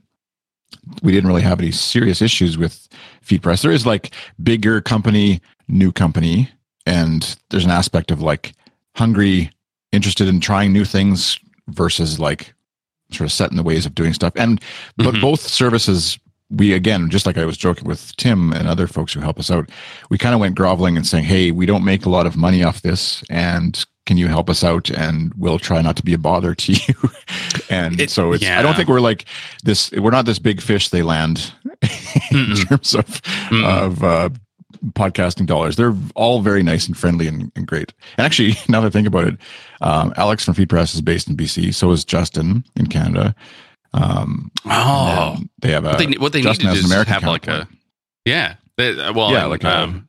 [1.03, 2.89] We didn't really have any serious issues with
[3.25, 3.63] FeedPress.
[3.63, 6.51] There is like bigger company, new company,
[6.87, 8.53] and there's an aspect of like
[8.97, 9.51] hungry,
[9.93, 12.53] interested in trying new things versus like
[13.13, 14.33] sort of set in the ways of doing stuff.
[14.37, 14.61] And
[14.97, 15.21] but Mhm.
[15.21, 16.19] both services,
[16.51, 19.51] we again, just like I was joking with Tim and other folks who help us
[19.51, 19.71] out,
[20.11, 22.63] we kind of went groveling and saying, "Hey, we don't make a lot of money
[22.63, 24.91] off this, and can you help us out?
[24.91, 26.95] And we'll try not to be a bother to you."
[27.71, 28.45] and It- so it's.
[28.45, 29.25] I don't think we're like
[29.65, 29.91] this.
[29.93, 31.53] We're not this big fish they land
[32.31, 33.07] in terms of
[33.51, 33.65] Mm-mm.
[33.65, 34.29] of uh,
[34.93, 35.77] podcasting dollars.
[35.77, 37.93] They're all very nice and friendly and, and great.
[38.19, 39.37] And actually, now that I think about it,
[39.81, 41.75] um, Alex from FeedPress is based in BC.
[41.75, 43.35] So is Justin in Canada.
[43.93, 45.37] Um, Oh.
[45.61, 47.69] they have a What they, what they need to do is have like a
[48.25, 48.55] yeah.
[48.77, 50.09] They, well, Yeah, like a- um,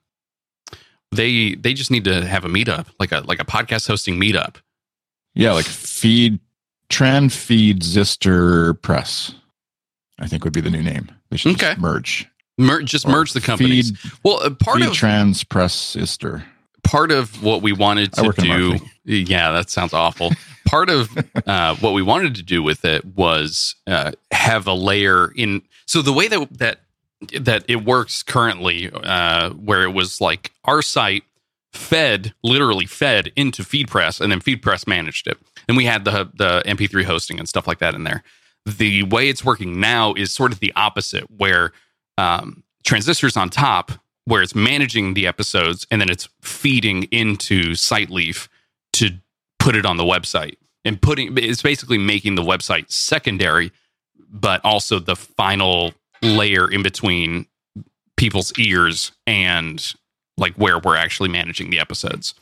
[1.16, 4.58] they they just need to have a meetup, like a like a podcast hosting meetup.
[5.34, 6.40] yeah, like feed
[6.90, 9.34] Tran Feed Zister Press.
[10.20, 11.10] I think would be the new name.
[11.30, 11.76] They should Okay.
[11.80, 12.28] merge.
[12.58, 13.92] Merge, just Or merge the companies.
[14.00, 16.46] Feed, well, uh, part feed of Trans Press Ister.
[16.86, 20.32] part of what we wanted to do yeah that sounds awful
[20.68, 21.10] part of
[21.48, 26.02] uh, what we wanted to do with it was uh, have a layer in so
[26.04, 26.80] the way that that
[27.40, 31.24] that it works currently uh, where it was like our site
[31.74, 35.38] fed literally fed into feedpress and then feedpress managed it.
[35.68, 38.24] And we had the the mp3 hosting and stuff like that in there.
[38.66, 41.72] The way it's working now is sort of the opposite where
[42.18, 43.92] um, transistors on top
[44.26, 48.48] where it's managing the episodes and then it's feeding into SiteLeaf
[48.94, 49.12] to
[49.60, 50.56] put it on the website.
[50.84, 53.72] And putting it's basically making the website secondary,
[54.30, 57.46] but also the final layer in between
[58.18, 59.94] people's ears and
[60.38, 62.34] like where we're actually managing the episodes.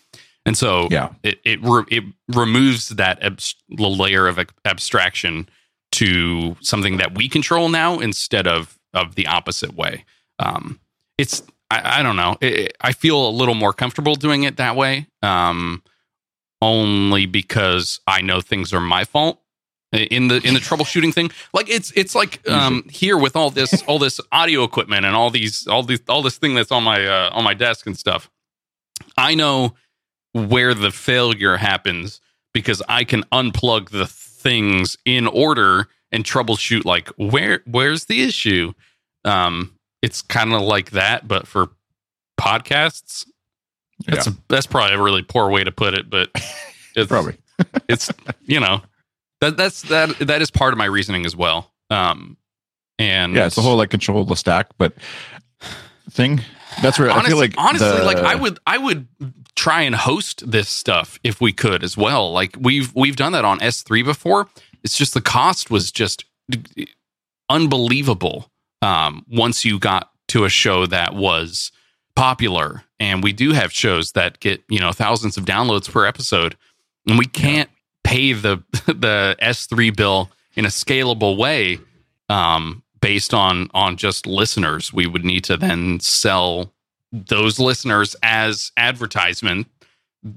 [0.45, 1.09] And so Yeah.
[1.23, 5.47] it it, re- it removes that abs- the layer of ab- abstraction
[5.93, 10.05] to something that we control now instead of of the opposite way.
[10.39, 10.79] Um,
[11.17, 12.37] it's I, I don't know.
[12.41, 15.07] It, I feel a little more comfortable doing it that way.
[15.21, 15.81] Um,
[16.61, 19.39] only because I know things are my fault
[19.93, 21.31] in the in the troubleshooting thing.
[21.53, 25.29] Like it's it's like um, here with all this all this audio equipment and all
[25.29, 28.29] these all these all this thing that's on my uh, on my desk and stuff.
[29.17, 29.75] I know
[30.33, 32.19] where the failure happens
[32.53, 38.73] because I can unplug the things in order and troubleshoot like where where's the issue.
[39.25, 41.69] Um, it's kind of like that, but for
[42.39, 43.25] podcasts.
[44.05, 44.33] That's Yeah.
[44.33, 46.29] a, that's probably a really poor way to put it, but
[46.95, 47.37] it's Probably.
[47.87, 48.11] it's
[48.45, 48.81] you know
[49.43, 51.71] that that's that that is part of my reasoning as well.
[51.89, 52.37] Um,
[52.99, 54.93] and Yeah, it's the whole like control the stack, but
[56.09, 56.41] thing.
[56.81, 59.07] That's where I feel like honestly, the- like I would I would
[59.55, 62.31] try and host this stuff if we could as well.
[62.31, 64.49] Like we've we've done that on S3 before.
[64.83, 66.25] It's just the cost was just
[67.49, 68.49] unbelievable.
[68.81, 71.71] Um, once you got to a show that was
[72.15, 76.57] popular, and we do have shows that get you know thousands of downloads per episode,
[77.07, 77.69] and we can't
[78.03, 81.79] pay the the S3 bill in a scalable way
[82.29, 84.93] um, based on on just listeners.
[84.93, 86.71] We would need to then sell
[87.11, 89.67] those listeners as advertisement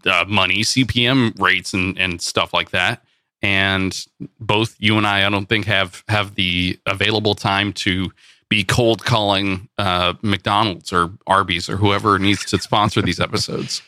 [0.04, 3.02] uh, money, CPM rates, and and stuff like that.
[3.42, 3.96] And
[4.40, 8.10] both you and I, I don't think have have the available time to
[8.48, 13.82] be cold calling uh, McDonald's or Arby's or whoever needs to sponsor these episodes.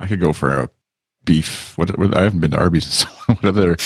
[0.00, 0.70] I could go for a
[1.24, 1.76] beef.
[1.76, 2.86] What, what I haven't been to Arby's.
[2.86, 3.36] in so long.
[3.40, 3.76] what other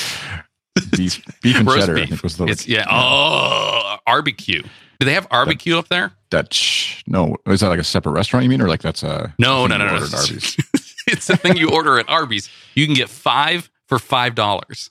[0.97, 1.97] beef beef and cheddar?
[1.97, 2.09] I beef.
[2.11, 2.87] think was the It's yeah.
[2.91, 4.63] Oh, barbecue.
[4.63, 6.13] Do they have barbecue up there?
[6.31, 7.05] Dutch.
[7.07, 8.43] No, is that like a separate restaurant?
[8.43, 9.97] You mean, or like that's a No, no, no, no.
[9.97, 10.57] at Arby's?
[11.07, 12.51] it's the thing you order at Arby's.
[12.75, 14.91] You can get five for five dollars.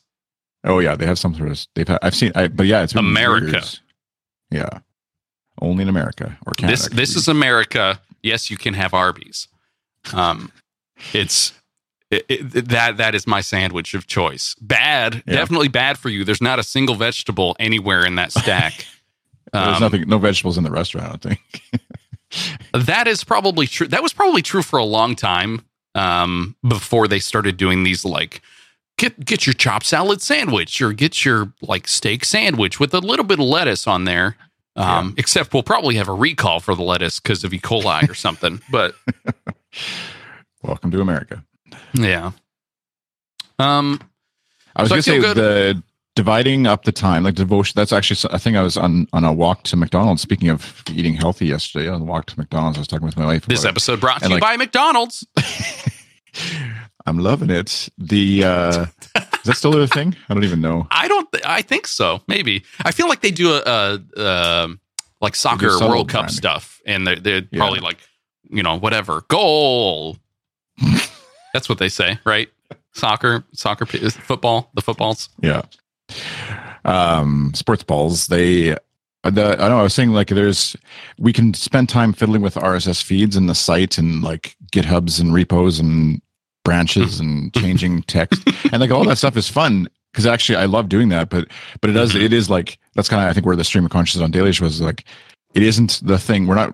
[0.64, 1.66] Oh yeah, they have some sort of.
[1.76, 3.52] They've had, I've seen, I, but yeah, it's America.
[3.52, 3.82] years.
[4.50, 4.80] Yeah,
[5.62, 6.78] only in America or Canada.
[6.78, 8.00] this this is America.
[8.24, 9.48] Yes, you can have Arby's.
[10.14, 10.52] Um,
[11.14, 11.54] it's
[12.12, 14.56] it, it, that that is my sandwich of choice.
[14.62, 15.36] Bad, Yeah.
[15.36, 16.24] definitely bad for you.
[16.24, 18.86] There's not a single vegetable anywhere in that stack.
[19.54, 21.06] There's Um, nothing, no vegetables in the restaurant.
[21.06, 21.62] I don't think.
[22.74, 23.88] That is probably true.
[23.88, 25.63] That was probably true for a long time
[25.96, 28.41] um, before they started doing these like
[28.98, 33.24] get get your chopped salad sandwich or get your like steak sandwich with a little
[33.24, 34.36] bit of lettuce on there.
[34.76, 37.60] Um, Except we'll probably have a recall for the lettuce because of E.
[37.60, 38.62] coli or something.
[38.70, 38.93] But
[40.62, 41.43] Welcome to America.
[41.94, 42.32] Yeah.
[43.60, 44.00] Um.
[44.76, 45.38] I was So going to say good.
[45.38, 45.84] the
[46.16, 47.74] dividing up the time, like devotion.
[47.76, 50.22] That's actually, I think I was on on a walk to McDonald's.
[50.22, 53.26] Speaking of eating healthy yesterday, on the walk to McDonald's, I was talking with my
[53.26, 53.46] wife.
[53.48, 53.72] This about it.
[53.72, 55.26] episode brought to And, you like- by McDonald's.
[57.06, 57.90] I'm loving it.
[57.98, 58.86] The uh
[59.16, 60.16] is that still a thing?
[60.30, 60.88] I don't even know.
[60.92, 61.32] I don't.
[61.32, 62.22] Th- I think so.
[62.28, 62.63] Maybe.
[62.84, 64.28] I feel like they do a, a,
[64.63, 64.80] um
[65.22, 66.36] like soccer World Cup branding.
[66.38, 67.58] stuff, and they're, they're Yeah.
[67.58, 67.98] probably like,
[68.50, 70.18] you know, whatever goal.
[71.58, 72.50] That's what they say, right?
[72.93, 75.30] Soccer, soccer, football, the footballs.
[75.41, 75.63] Yeah.
[76.86, 78.76] Um sports balls, they
[79.24, 80.76] the, I know I was saying like there's
[81.17, 85.34] we can spend time fiddling with RSS feeds and the site and like GitHubs and
[85.34, 86.22] repos and
[86.63, 90.88] branches and changing text and like all that stuff is fun because actually I love
[90.89, 91.48] doing that but
[91.82, 92.22] but it does Mhm.
[92.26, 94.62] it is like that's kind of I think where the stream of consciousness on Dailyish
[94.62, 95.04] is like
[95.56, 96.74] it isn't the thing we're not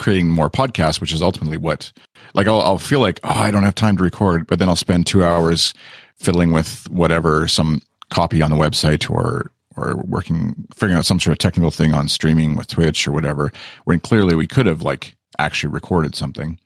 [0.00, 1.90] creating more podcasts which is ultimately what
[2.34, 4.76] like I'll, I'll feel like oh I don't have time to record but then I'll
[4.76, 5.74] spend two hours
[6.16, 11.32] fiddling with whatever some copy on the website or or working figuring out some sort
[11.32, 13.52] of technical thing on streaming with Twitch or whatever
[13.84, 16.58] when clearly we could have like actually recorded something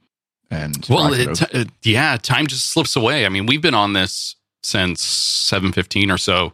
[0.50, 3.26] and Well, it t- uh, yeah, time just slips away.
[3.26, 6.52] I mean, we've been on this since seven fifteen or so,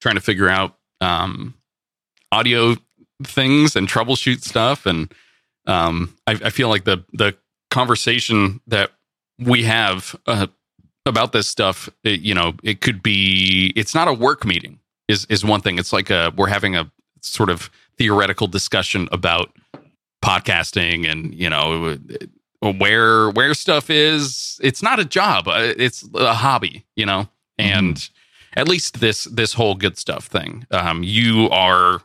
[0.00, 1.54] trying to figure out um,
[2.32, 2.76] audio
[3.22, 5.12] things and troubleshoot stuff, and
[5.66, 7.36] um, I, I feel like the the
[7.76, 8.90] conversation that
[9.38, 10.46] we have uh,
[11.04, 13.70] about this stuff, it, you know, it could be.
[13.76, 14.78] It's not a work meeting.
[15.08, 15.78] Is is one thing.
[15.78, 19.50] It's like a we're having a sort of theoretical discussion about
[20.24, 21.98] podcasting and you know
[22.78, 28.08] where where stuff is it's not a job uh, it's a hobby you know and
[28.54, 32.00] at least this this whole good stuff thing um you are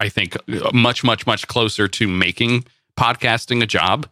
[0.00, 0.36] i think
[0.72, 2.64] much much much closer to making
[2.96, 4.06] podcasting a job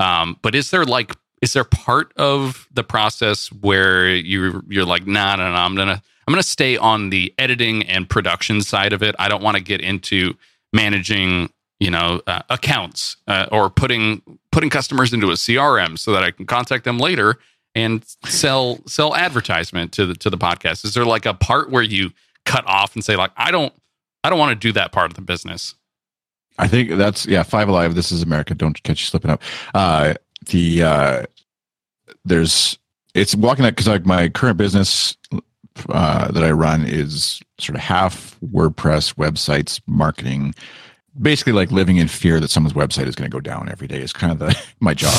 [0.00, 5.06] um but is there like is there part of the process where you you're like
[5.06, 9.02] nah no no i'm gonna i'm gonna stay on the editing and production side of
[9.02, 10.34] it i don't want to get into
[10.72, 11.48] managing
[11.80, 16.30] you know uh, accounts uh, or putting putting customers into a CRM so that I
[16.30, 17.38] can contact them later
[17.74, 20.84] and sell sell advertisement to the to the podcast.
[20.84, 22.12] Is there like a part where you
[22.44, 23.72] cut off and say like I don't
[24.22, 25.74] I don't want to do that part of the business?
[26.58, 27.42] I think that's yeah.
[27.42, 27.94] Five Alive.
[27.94, 28.54] This is America.
[28.54, 29.42] Don't catch you slipping up.
[29.74, 30.14] Uh,
[30.50, 31.22] the uh,
[32.24, 32.78] there's
[33.14, 35.16] it's walking that because like my current business
[35.88, 40.54] uh, that I run is sort of half WordPress websites marketing.
[41.20, 44.00] Basically, like living in fear that someone's website is going to go down every day
[44.00, 45.14] is kind of the my job.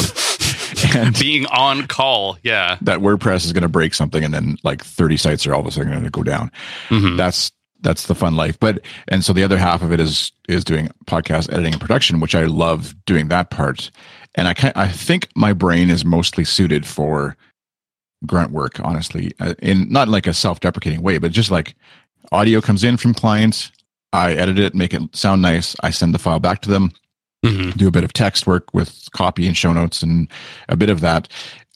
[0.95, 2.37] and Being on call.
[2.43, 2.77] Yeah.
[2.81, 5.67] that WordPress is going to break something, and then like thirty sites are all of
[5.67, 6.51] a sudden going to go down.
[6.89, 7.15] Mhm.
[7.17, 7.51] That's
[7.85, 8.59] that's the fun life.
[8.59, 12.19] But and so the other half of it is is doing podcast editing and production,
[12.19, 13.89] which I love doing that part.
[14.35, 17.37] And I can I think my brain is mostly suited for
[18.25, 21.75] grunt work, honestly, uh, in not like a self deprecating way, but just like
[22.31, 23.71] audio comes in from clients.
[24.11, 25.75] I edit it, make it sound nice.
[25.83, 26.91] I send the file back to them,
[27.45, 27.77] Mhm.
[27.77, 30.27] do a bit of text work with copy and show notes and
[30.69, 31.27] a bit of that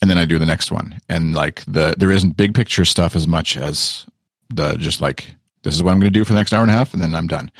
[0.01, 3.15] and then i do the next one and like the there isn't big picture stuff
[3.15, 4.05] as much as
[4.49, 6.71] the just like this is what i'm going to do for the next hour and
[6.71, 7.51] a half and then i'm done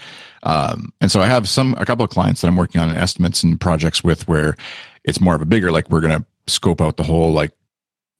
[0.43, 3.43] um, and so i have some a couple of clients that i'm working on estimates
[3.43, 4.55] and projects with where
[5.03, 7.51] it's more of a bigger like we're going to scope out the whole like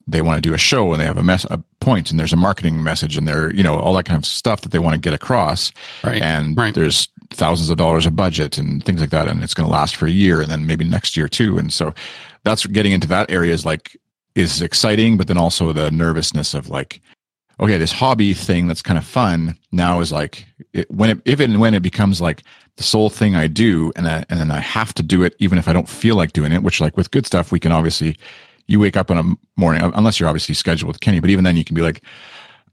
[0.06, 2.32] they want to do a show and they have a mess a point and there's
[2.32, 4.94] a marketing message and they're you know all that kind of stuff that they want
[4.94, 6.20] to get across Right.
[6.22, 6.74] and right.
[6.74, 9.94] there's thousands of dollars of budget and things like that and it's going to last
[9.96, 11.94] for a year and then maybe next year too and so
[12.44, 13.96] that's getting into that area is like
[14.34, 17.00] is exciting but then also the nervousness of like
[17.60, 21.40] okay this hobby thing that's kind of fun now is like it, when it if
[21.40, 22.42] and when it becomes like
[22.76, 25.58] the sole thing i do and I, and then i have to do it even
[25.58, 28.16] if i don't feel like doing it which like with good stuff we can obviously
[28.66, 29.24] you wake up in a
[29.56, 32.02] morning unless you're obviously scheduled with kenny but even then you can be like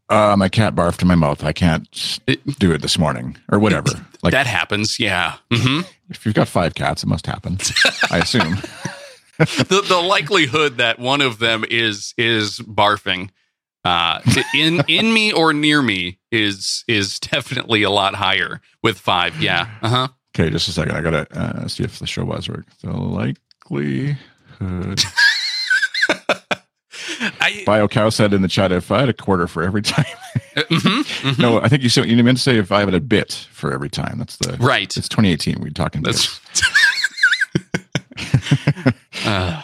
[0.09, 1.43] uh, my cat barfed in my mouth.
[1.43, 2.19] I can't
[2.59, 3.89] do it this morning or whatever.
[4.23, 4.99] Like that happens.
[4.99, 5.35] Yeah.
[5.53, 7.59] hmm if you've got five cats, it must happen.
[8.11, 8.55] I assume.
[9.37, 13.29] the the likelihood that one of them is is barfing
[13.87, 14.19] uh
[14.53, 19.69] in in me or near me is is definitely a lot higher with five yeah
[19.81, 20.07] uh-huh
[20.39, 20.95] Okay, just a second.
[20.95, 22.65] I gotta uh, see if the show was work.
[22.83, 24.17] The likelihood.
[27.41, 30.05] I, Bio cow said in the chat, if I had a quarter for every time.
[30.55, 31.39] mhm, mhm.
[31.39, 33.73] no, I think you said you meant to say if I had a bit for
[33.73, 34.19] every time.
[34.19, 35.59] That's the right It's 2018.
[35.59, 36.03] We're talking.
[36.03, 36.39] that's
[39.25, 39.63] uh,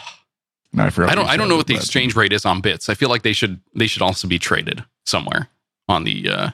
[0.74, 1.10] no, I forgot.
[1.12, 3.22] I don't I don't know what the exchange rate is on bits I feel like
[3.22, 5.48] they should they should also be traded somewhere
[5.88, 6.50] on the uh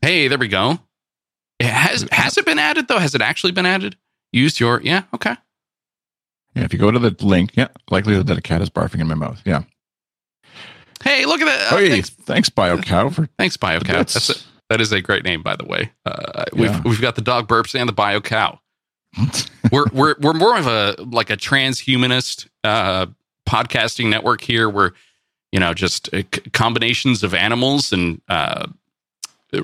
[0.00, 0.78] hey there we go
[1.58, 3.96] it has has it been added though has it actually been added
[4.32, 5.36] use your yeah okay
[6.54, 9.08] Yeah, if you go to the link, yeah, likelihood that a cat is barfing in
[9.08, 9.40] my mouth.
[9.44, 9.62] Yeah.
[11.02, 13.84] hey look at that Oh, uh, hey, thanks thanks, Bio Cow, for Thanks, Bio the
[13.86, 13.92] Cow.
[13.94, 14.34] That's a,
[14.70, 15.90] that is a great name, by the way.
[16.06, 16.82] Uh, we've Yeah.
[16.84, 18.58] we've got the dog burps and the Bio Cow.
[19.72, 23.06] we're we're we're more of a like a transhumanist uh,
[23.48, 24.68] podcasting network here.
[24.68, 24.92] We're
[25.52, 28.66] you know just uh, c- combinations of animals and uh,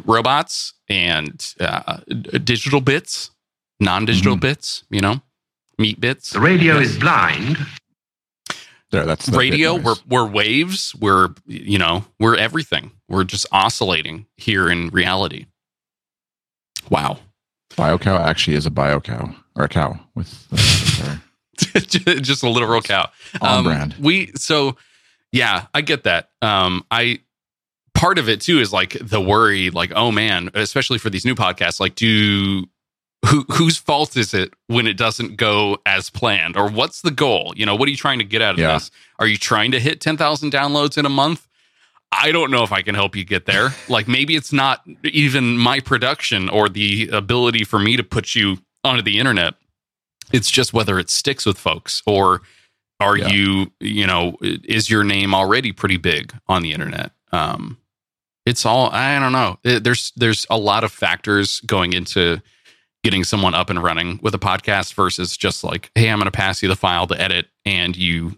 [0.05, 3.31] robots and uh, d- digital bits,
[3.81, 4.41] non-digital Mhm.
[4.41, 4.85] bits.
[4.91, 5.23] You know,
[5.79, 6.31] meat bits.
[6.31, 7.59] The radio is blind.
[8.91, 9.05] there.
[9.07, 14.71] That's the radio we're we're waves we're you know we're everything we're just oscillating here
[14.71, 15.45] in reality
[16.89, 17.19] wow
[17.77, 21.19] Bio Cow actually is a bio cow or a cow with uh, sorry,
[22.23, 23.09] just a literal cow
[23.41, 23.95] on Um, brand.
[24.01, 24.77] we so
[25.33, 27.19] yeah i get that um i
[27.95, 31.35] part of it too is like the worry like oh man especially for these new
[31.35, 32.65] podcasts like do
[33.27, 37.53] who whose fault is it when it doesn't go as planned or what's the goal
[37.57, 38.75] you know what are you trying to get out of Yeah.
[38.75, 41.47] this are you trying to hit 10,000 downloads in a month
[42.11, 43.75] I don't know if I can help you get there.
[43.91, 48.57] like maybe it's not even my production or the ability for me to put you
[48.83, 49.53] onto the internet.
[50.33, 52.43] It's just whether it sticks with folks or
[53.01, 53.29] are Yeah.
[53.29, 57.13] you, you know, is your name already pretty big on the internet?
[57.33, 57.79] Um
[58.47, 59.59] it's all I don't know.
[59.63, 62.41] There's there's a lot of factors going into
[63.05, 66.31] getting someone up and running with a podcast versus just like, hey, I'm going to
[66.33, 68.37] pass you the file to edit and you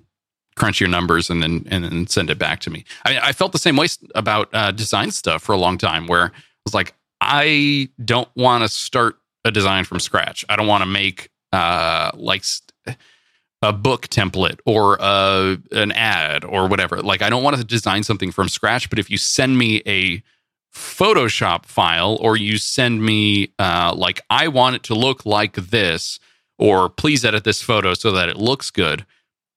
[0.56, 2.84] crunch your numbers and then and then send it back to me.
[3.06, 6.06] I, mean, I felt the same way about uh, design stuff for a long time,
[6.08, 6.30] where I
[6.66, 10.44] was like, I don't want to start a design from scratch.
[10.50, 12.44] I don't want to make uh, like
[13.62, 17.02] a book template or a, an ad or whatever.
[17.02, 18.88] Like, I don't want to design something from scratch.
[18.88, 20.22] But if you send me a
[20.74, 26.20] Photoshop file or you send me uh, like I want it to look like this,
[26.58, 29.04] or please edit this photo so that it looks good.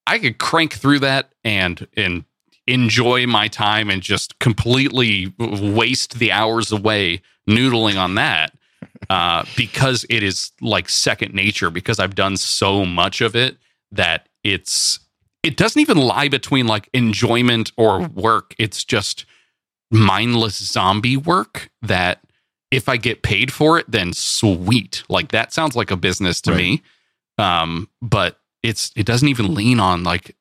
[0.07, 2.25] I could crank through that and and
[2.65, 8.53] enjoy my time and just completely waste the hours away noodling on that
[9.09, 13.57] uh, because it is like second nature because I've done so much of it
[13.91, 14.99] that it's
[15.43, 18.55] it doesn't even lie between like enjoyment or work.
[18.57, 19.25] It's just
[19.91, 22.21] mindless zombie work that
[22.71, 25.03] if I get paid for it, then sweet.
[25.09, 26.57] Like that sounds like a business to Right.
[26.57, 26.83] me.
[27.37, 30.35] Um, but it's it doesn't even lean on like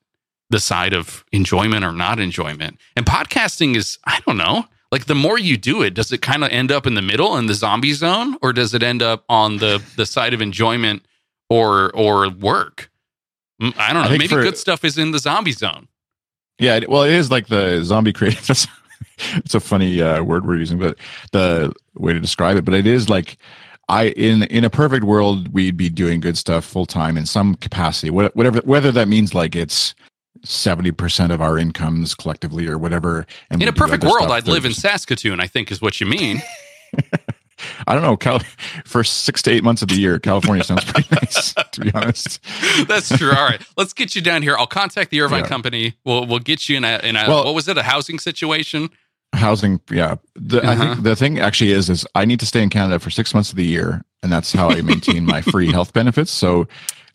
[0.51, 2.79] the side of enjoyment or not enjoyment.
[2.97, 4.67] And podcasting is I don't know.
[4.93, 7.37] Like the more you do it, does it kind of end up in the middle
[7.39, 11.05] in the zombie zone, or does it end up on the the side of enjoyment
[11.51, 12.91] or or work?
[13.61, 14.09] I don't know.
[14.09, 15.89] think Maybe for- good stuff is in the zombie zone.
[16.59, 18.67] Yeah, well, it is like the zombie creative.
[19.37, 20.97] It's a funny uh, word we're using, but
[21.33, 22.65] the way to describe it.
[22.65, 23.37] But it is like
[23.89, 27.55] I in in a perfect world, we'd be doing good stuff full time in some
[27.57, 28.11] capacity.
[28.11, 29.95] Whatever, whether that means like it's
[30.45, 33.27] seventy percent of our incomes collectively or whatever.
[33.51, 35.41] And In a perfect world, I'd live in Saskatoon.
[35.41, 36.43] I think is what you mean.
[37.87, 38.17] I don't know.
[38.17, 38.41] Cal-
[38.85, 41.55] for six to eight months of the year, California sounds pretty nice.
[41.55, 42.41] To be honest.
[42.89, 43.31] That's true.
[43.31, 44.57] All right, let's get you down here.
[44.59, 45.49] I'll contact the Irvine Yeah.
[45.49, 45.95] company.
[46.05, 48.91] We'll we'll get you in a in a Well- what was it a housing situation?
[49.35, 50.93] housing yeah the, i Uh-huh.
[50.93, 53.49] think the thing actually is is i need to stay in canada for six months
[53.49, 56.69] of the year and that's how i maintain my free health benefits so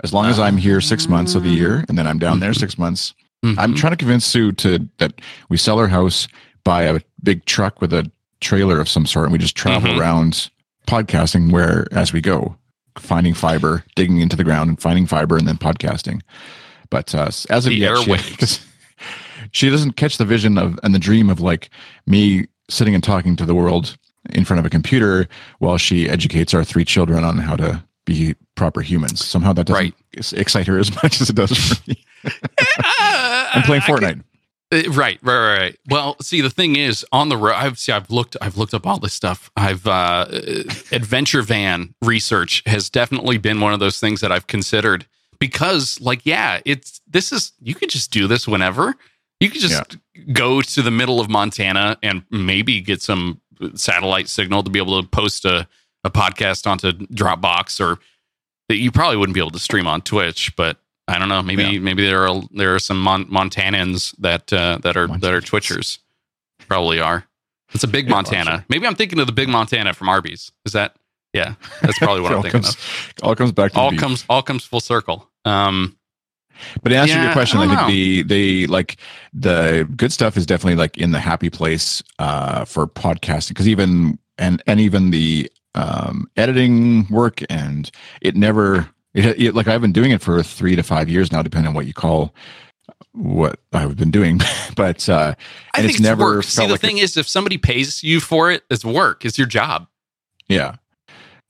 [0.03, 2.53] as long as i'm here six months of the year and then i'm down there
[2.53, 3.77] six months i'm Mhm.
[3.77, 5.13] trying to convince sue to that
[5.49, 6.27] we sell our house
[6.63, 8.09] buy a big truck with a
[8.41, 9.99] trailer of some sort and we just travel Mhm.
[9.99, 10.49] around
[10.87, 12.57] podcasting where as we go
[12.97, 16.21] finding fiber digging into the ground and finding fiber and then podcasting
[16.89, 18.59] but uh, as of The yet she- airwaves.
[19.51, 21.69] she doesn't catch the vision of and the dream of like
[22.05, 23.97] me sitting and talking to the world
[24.31, 25.27] in front of a computer
[25.59, 29.23] while she educates our three children on how to be proper humans.
[29.23, 30.33] Somehow that doesn't Right.
[30.33, 32.03] excite her as much as it does for me.
[32.79, 34.19] I'm playing could- Fortnite.
[34.21, 34.23] Uh,
[34.91, 35.77] Right, right, right, right.
[35.89, 38.85] Well, see, the thing is, on the road, I've see, I've looked, I've looked up
[38.85, 39.49] all this stuff.
[39.55, 40.25] I've uh,
[40.91, 45.05] adventure van research has definitely been one of those things that I've considered
[45.39, 48.95] because, like, yeah, it's this is you could just do this whenever.
[49.39, 49.95] You could just
[50.33, 53.39] go to the middle of Montana and maybe get some
[53.75, 55.65] satellite signal to be able to post a,
[56.07, 57.99] a podcast onto Dropbox, or
[58.69, 60.77] that you probably wouldn't be able to stream on Twitch, but
[61.07, 61.41] I don't know.
[61.41, 61.79] Maybe Yeah.
[61.79, 65.99] maybe there are there are some Mon- Montanans that uh, that are that are Twitchers.
[66.67, 67.25] Probably are.
[67.73, 68.65] It's a big Montana.
[68.69, 70.51] Maybe I'm thinking of the big Montana from Arby's.
[70.65, 70.95] Is that?
[71.33, 73.13] Yeah, that's probably what I'm thinking comes, of.
[73.23, 75.29] all comes back to All comes all comes full circle.
[75.45, 75.97] Um,
[76.81, 77.87] But to answer Yeah, your question, I I, think know.
[77.87, 78.97] the they like
[79.33, 84.17] the good stuff is definitely like in the happy place uh, for podcasting because even
[84.37, 87.91] and and even the um, editing work and
[88.21, 91.41] it never it, it like I've been doing it for three to five years now,
[91.41, 92.33] depending on what you call
[93.13, 94.39] what I've been doing.
[94.75, 95.35] but uh, I And
[95.75, 96.41] think it's it's never.
[96.41, 99.25] See, the like thing is, if somebody pays you for it, it's work.
[99.25, 99.87] It's your job.
[100.47, 100.75] Yeah.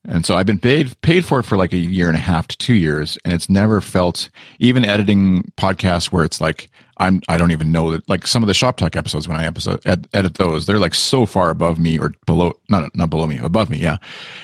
[0.07, 2.47] And so I've been paid paid for it for like a year and a half
[2.47, 7.37] to two years, and it's never felt even editing podcasts where it's like I'm I
[7.37, 10.07] don't even know that like some of the shop talk episodes when I episode ed,
[10.13, 13.69] edit those they're like so far above me or below not not below me above
[13.69, 13.97] me yeah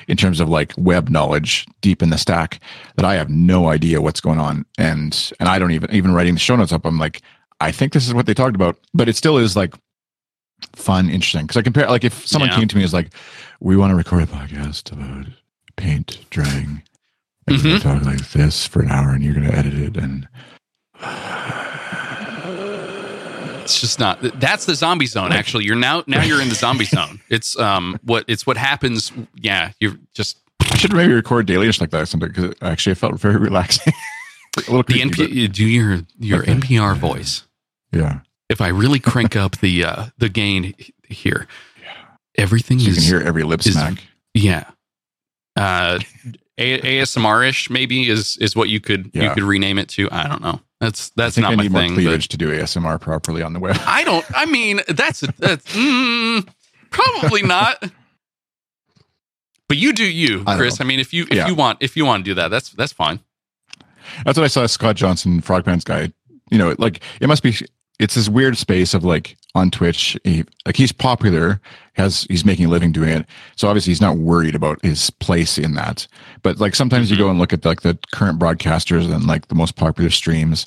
[0.07, 2.59] in terms of like web knowledge deep in the stack
[2.95, 6.33] that I have no idea what's going on and and I don't even even writing
[6.35, 7.21] the show notes up I'm like
[7.61, 9.73] I think this is what they talked about but it still is like
[10.75, 12.57] fun interesting because I compare like if someone Yeah.
[12.59, 13.13] came to me and is like
[13.59, 15.25] we want to record a podcast about
[15.75, 16.83] paint drying.
[17.47, 17.81] And Mhm.
[17.81, 19.97] talk like this for an hour and you're going to edit it.
[19.97, 20.27] And
[23.63, 24.19] It's just not.
[24.39, 25.31] That's the zombie zone.
[25.31, 27.19] Actually, you're now now you're in the zombie zone.
[27.29, 29.11] It's um what it's what happens.
[29.35, 30.37] Yeah, you're just
[30.71, 33.93] I should maybe record daily just like that someday because actually it felt very relaxing.
[34.57, 35.29] a little the creepy, NP.
[35.33, 36.53] You do your your Okay.
[36.53, 37.43] NPR voice.
[37.91, 38.19] yeah.
[38.49, 40.73] If I really crank up the uh the gain
[41.07, 41.47] here,
[41.81, 41.93] yeah.
[42.37, 44.03] everything So you is can hear every lip is- smack.
[44.33, 44.65] yeah.
[45.55, 45.99] Uh,
[46.57, 50.09] A- ASMR ish maybe is is what you could you could rename it to.
[50.11, 50.59] I don't know.
[50.83, 51.93] That's I that's think not I my need more thing.
[51.93, 53.77] cleavage to do ASMR properly on the web.
[53.85, 54.25] I don't.
[54.35, 56.45] I mean, that's that's mm,
[56.89, 57.81] probably not.
[59.69, 60.79] But you do you, Chris.
[60.79, 60.83] know.
[60.83, 61.47] I mean, if you if Yeah.
[61.47, 63.21] you want if you want to do that, that's that's fine.
[64.25, 66.11] That's what I saw Scott Johnson, Frogpants guy.
[66.51, 67.55] You know, like it must be.
[67.99, 70.17] It's this weird space of like on Twitch.
[70.23, 71.61] He, like he's popular,
[71.93, 73.25] has he's making a living doing it.
[73.55, 76.07] So obviously he's not worried about his place in that.
[76.41, 77.25] But like sometimes you mm-hmm.
[77.25, 80.65] go and look at like the current broadcasters and like the most popular streams,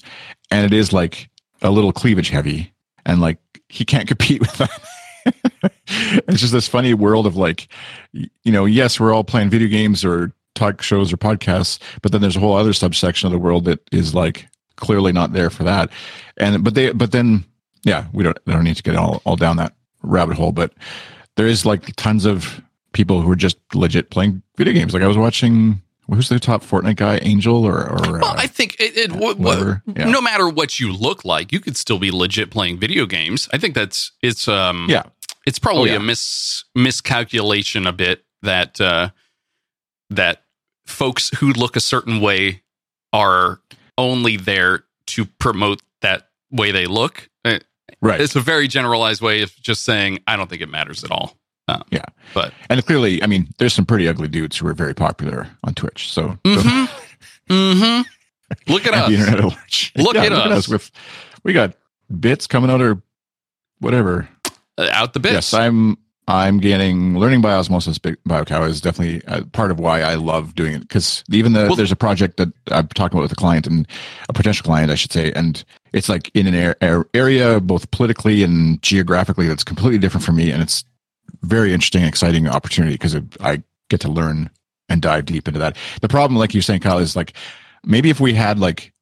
[0.50, 1.28] and it is like
[1.62, 2.72] a little cleavage heavy,
[3.04, 4.80] and like he can't compete with that.
[5.88, 7.68] it's just this funny world of like,
[8.12, 12.20] you know, yes, we're all playing video games or talk shows or podcasts, but then
[12.20, 15.64] there's a whole other subsection of the world that is like clearly not there for
[15.64, 15.90] that.
[16.36, 17.44] And but they but then
[17.84, 20.72] yeah, we don't I don't need to get all, all down that rabbit hole, but
[21.36, 22.60] there is like tons of
[22.92, 24.94] people who are just legit playing video games.
[24.94, 28.46] Like I was watching who's the top Fortnite guy, Angel or or Well, uh, I
[28.46, 30.08] think it, it w- w- yeah.
[30.08, 33.48] no matter what you look like, you could still be legit playing video games.
[33.52, 35.02] I think that's it's um yeah.
[35.46, 35.98] it's probably Oh, yeah.
[35.98, 39.10] a mis miscalculation a bit that uh,
[40.10, 40.42] that
[40.86, 42.62] folks who look a certain way
[43.12, 43.60] are
[43.98, 47.28] only there to promote that way they look.
[47.44, 47.58] Uh,
[48.02, 48.20] Right.
[48.20, 51.36] It's a very generalized way of just saying I don't think it matters at all.
[51.68, 52.04] Um, Yeah.
[52.34, 55.74] but and clearly, I mean, there's some pretty ugly dudes who are very popular on
[55.74, 56.12] Twitch.
[56.12, 56.88] So Mhm.
[57.48, 58.00] hmm
[58.72, 59.08] look at us.
[59.08, 59.90] the internet at.
[59.96, 60.68] Look at us.
[60.68, 60.90] with
[61.42, 61.74] we got
[62.20, 63.00] bits coming out or
[63.78, 64.28] whatever.
[64.78, 65.52] Uh, out the bits.
[65.52, 65.96] Yes, I'm.
[66.28, 67.98] I'm getting learning by osmosis.
[67.98, 71.76] BioCow is definitely uh, part of why I love doing it because even though Well-
[71.76, 73.86] there's a project that I'm talking about with a client and
[74.28, 75.62] a potential client, I should say, and
[75.92, 80.36] it's like in an air, air, area both politically and geographically that's completely different from
[80.36, 80.84] me, and it's
[81.42, 84.50] very interesting, exciting opportunity because I get to learn
[84.88, 85.76] and dive deep into that.
[86.00, 87.34] The problem, like you're saying, Kyle, is like
[87.84, 88.92] maybe if we had like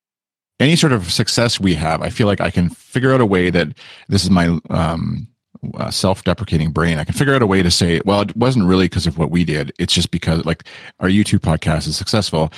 [0.60, 3.50] any sort of success we have, I feel like I can figure out a way
[3.50, 3.68] that
[4.08, 5.26] this is my um,
[5.74, 6.98] uh, self-deprecating brain.
[6.98, 9.30] I can figure out a way to say, well, it wasn't really because of what
[9.30, 9.72] we did.
[9.78, 10.64] It's just because like
[11.00, 12.52] our U2 podcast is successful,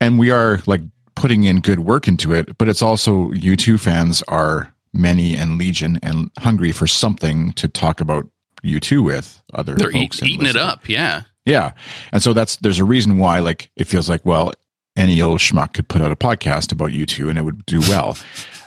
[0.00, 0.82] and we are like
[1.14, 2.56] putting in good work into it.
[2.58, 8.00] But it's also U2 fans are many and legion and hungry for something to talk
[8.00, 8.26] about
[8.64, 10.88] U2 with other They're folks eating it up.
[10.88, 11.22] Yeah.
[11.44, 11.72] Yeah.
[12.12, 14.52] And so that's there's a reason why like it feels like, well,
[14.96, 18.16] any old schmuck could put out a podcast about U2 and it would do well.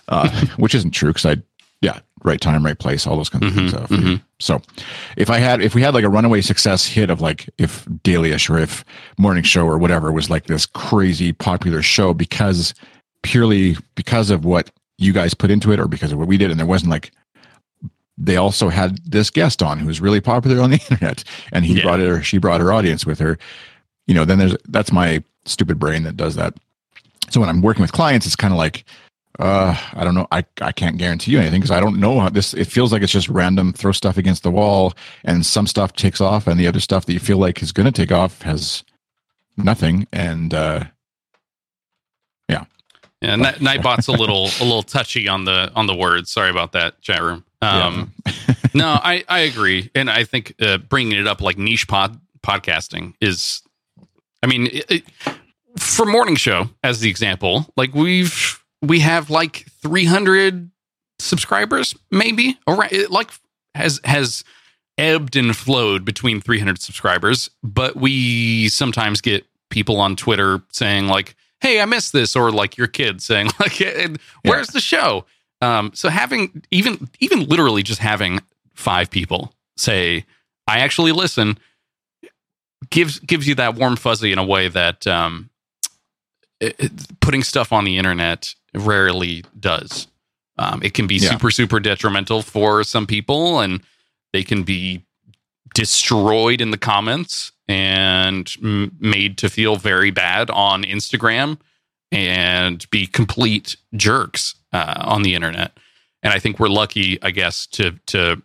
[0.07, 1.41] Uh, which isn't true because I
[1.81, 3.73] yeah, right time, right place, all those kinds of things.
[3.73, 3.99] Mm-hmm, for you.
[4.01, 4.23] Mm-hmm.
[4.39, 4.61] So
[5.17, 8.49] if I had if we had like a runaway success hit of like if Dailyish
[8.49, 8.83] or if
[9.17, 12.73] Morning Show or whatever was like this crazy popular show because
[13.23, 16.51] purely because of what you guys put into it or because of what we did
[16.51, 17.11] and there wasn't like
[18.17, 21.75] they also had this guest on who was really popular on the internet and he
[21.75, 21.83] Yeah.
[21.83, 23.37] brought it or she brought her audience with her
[24.07, 26.53] you know then there's that's my stupid brain that does that
[27.29, 28.83] so when i'm working with clients it's kind of like
[29.37, 32.29] uh i don't know i i can't guarantee you anything because i don't know how
[32.29, 35.93] this it feels like it's just random throw stuff against the wall and some stuff
[35.93, 38.41] takes off and the other stuff that you feel like is going to take off
[38.41, 38.83] has
[39.55, 40.83] nothing and uh
[43.21, 46.31] Yeah, Ni- Nightbot's a little a little touchy on the on the words.
[46.31, 47.43] Sorry about that, chat room.
[47.61, 48.13] Um,
[48.73, 53.15] no, I I agree, and I think uh, bringing it up like niche pod podcasting
[53.19, 53.61] is,
[54.41, 55.03] I mean, it, it,
[55.77, 60.69] for morning show as the example, like we've we have like three hundred
[61.19, 62.57] subscribers, maybe?
[62.67, 63.31] Around it like
[63.75, 64.43] has has
[64.97, 71.35] ebbed and flowed between 300 subscribers but we sometimes get people on twitter saying like
[71.61, 74.09] hey i missed this or like your kid saying like "Eh,
[74.43, 75.23] where's the show?
[75.61, 78.41] Um so having even even literally just having
[78.73, 80.25] five people say
[80.67, 81.57] i actually listen
[82.89, 85.49] gives gives you that warm fuzzy in a way that um
[86.59, 90.07] it- putting stuff on the internet rarely does
[90.57, 91.31] um, it can be Yeah.
[91.31, 93.81] super super detrimental for some people and
[94.33, 95.05] they can be
[95.75, 101.59] destroyed in the comments and m- made to feel very bad on Instagram
[102.11, 105.77] and be complete jerks uh, on the internet.
[106.23, 108.41] And I think we're lucky, I guess, to to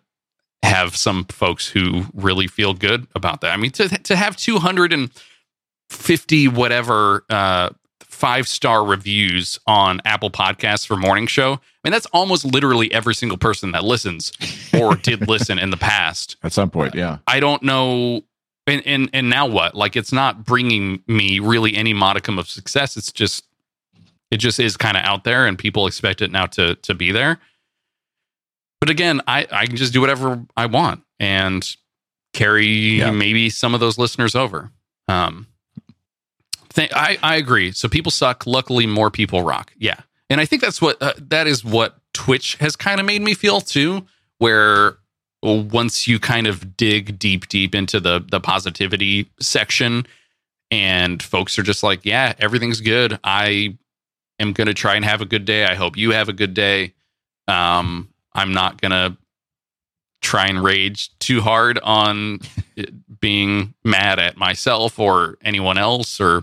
[0.62, 3.52] have some folks who really feel good about that.
[3.52, 7.70] I mean, to to have 250 whatever uh,
[8.14, 11.52] five star reviews on Apple Podcasts for Morning Show.
[11.54, 14.32] I mean, that's almost literally every single person that listens
[14.72, 16.36] or did listen in the past.
[16.42, 18.22] at some point yeah I don't know.
[18.66, 19.74] And, and and now what?
[19.74, 22.96] Like, it's not bringing me really any modicum of success.
[22.96, 23.44] It's just,
[24.30, 27.12] it just is kind of out there, and people expect it now to to be
[27.12, 27.38] there.
[28.80, 31.62] But again, I I can just do whatever I want and
[32.32, 32.66] carry
[33.00, 33.10] Yeah.
[33.10, 34.70] maybe some of those listeners over.
[35.08, 35.46] Um,
[36.74, 37.72] th- I I agree.
[37.72, 38.46] So people suck.
[38.46, 39.72] Luckily, more people rock.
[39.78, 40.00] Yeah,
[40.30, 43.34] and I think that's what uh, that is what Twitch has kind of made me
[43.34, 44.06] feel too,
[44.38, 44.98] where
[45.44, 50.06] once you kind of dig deep deep into the the positivity section
[50.70, 53.76] and folks are just like yeah everything's good i
[54.38, 56.54] am going to try and have a good day i hope you have a good
[56.54, 56.94] day
[57.46, 59.14] um i'm not going to
[60.22, 62.40] try and rage too hard on
[63.20, 66.42] being mad at myself or anyone else or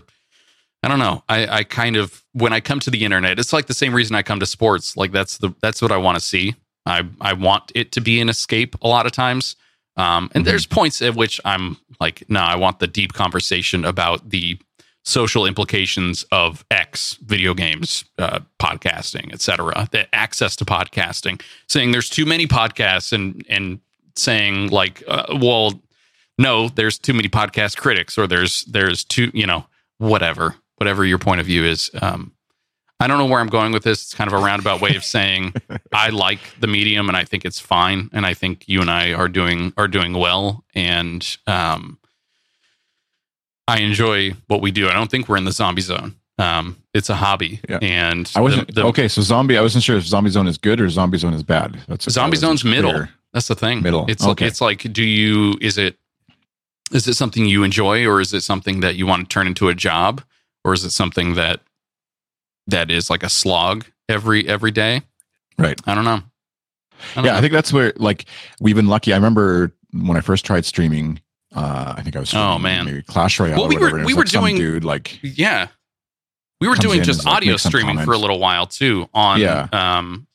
[0.82, 1.22] I don't know.
[1.28, 4.16] I, I kind of when I come to the internet, it's like the same reason
[4.16, 4.96] I come to sports.
[4.96, 6.54] Like that's the that's what I want to see.
[6.86, 9.56] I I want it to be an escape a lot of times.
[9.96, 10.46] Um, and Mhm.
[10.48, 14.58] there's points at which I'm like, no, I want the deep conversation about the
[15.04, 19.88] social implications of X video games, uh, podcasting, etc.
[19.92, 23.80] The access to podcasting, saying there's too many podcasts, and and
[24.16, 25.80] saying like, uh, well,
[26.38, 29.66] no, there's too many podcast critics, or there's there's too, you know,
[29.98, 31.90] whatever, whatever your point of view is.
[32.02, 32.32] Um,
[32.98, 34.02] I don't know where I'm going with this.
[34.02, 35.54] It's kind of a roundabout way of saying
[35.92, 39.12] I like the medium and I think it's fine, and I think you and I
[39.12, 41.98] are doing are doing well, and um,
[43.68, 44.88] I enjoy what we do.
[44.88, 46.16] I don't think we're in the zombie zone.
[46.38, 47.78] Um, it's a hobby, Yeah.
[47.82, 49.06] and I wasn't the, the okay.
[49.08, 51.78] So zombie, I wasn't sure if zombie zone is good or zombie zone is bad.
[51.88, 53.06] That's zombie zone's middle.
[53.32, 53.82] That's the thing.
[53.82, 54.06] Middle.
[54.08, 54.46] It's Okay.
[54.46, 55.96] it's like, do you is it
[56.92, 59.68] is it something you enjoy, or is it something that you want to turn into
[59.68, 60.22] a job,
[60.64, 61.60] or is it something that
[62.66, 65.02] that is like a slog every every day?
[65.58, 65.78] Right.
[65.86, 66.20] I don't know.
[66.20, 67.38] I don't Yeah, know.
[67.38, 68.26] I think that's where like
[68.60, 69.12] we've been lucky.
[69.12, 71.20] I remember when I first tried streaming.
[71.54, 72.32] Uh, I think I was.
[72.34, 72.84] Oh, streaming man.
[72.86, 73.58] maybe Clash Royale.
[73.58, 75.68] Well, we were- whatever, and it we were like some doing- dude like Yeah.
[76.60, 79.66] We were doing just and, like, audio streaming for a little while too on Yeah.
[79.72, 80.26] um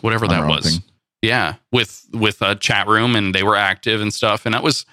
[0.00, 0.64] whatever that was.
[0.64, 0.82] thing.
[1.22, 4.86] Yeah, with with a chat room and they were active and stuff and that was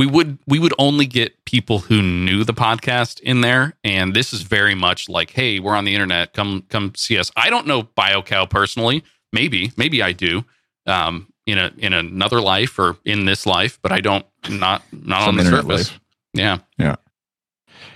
[0.00, 4.32] we would we would only get people who knew the podcast in there and this
[4.32, 7.30] is very much like hey, we're on the internet, come come see us.
[7.36, 9.04] I don't know BioCow personally.
[9.30, 10.46] Maybe, maybe I do.
[10.86, 15.26] Um in a in another life or in this life, but I don't not not
[15.26, 15.90] Some on the surface.
[15.90, 16.00] life.
[16.32, 16.58] Yeah.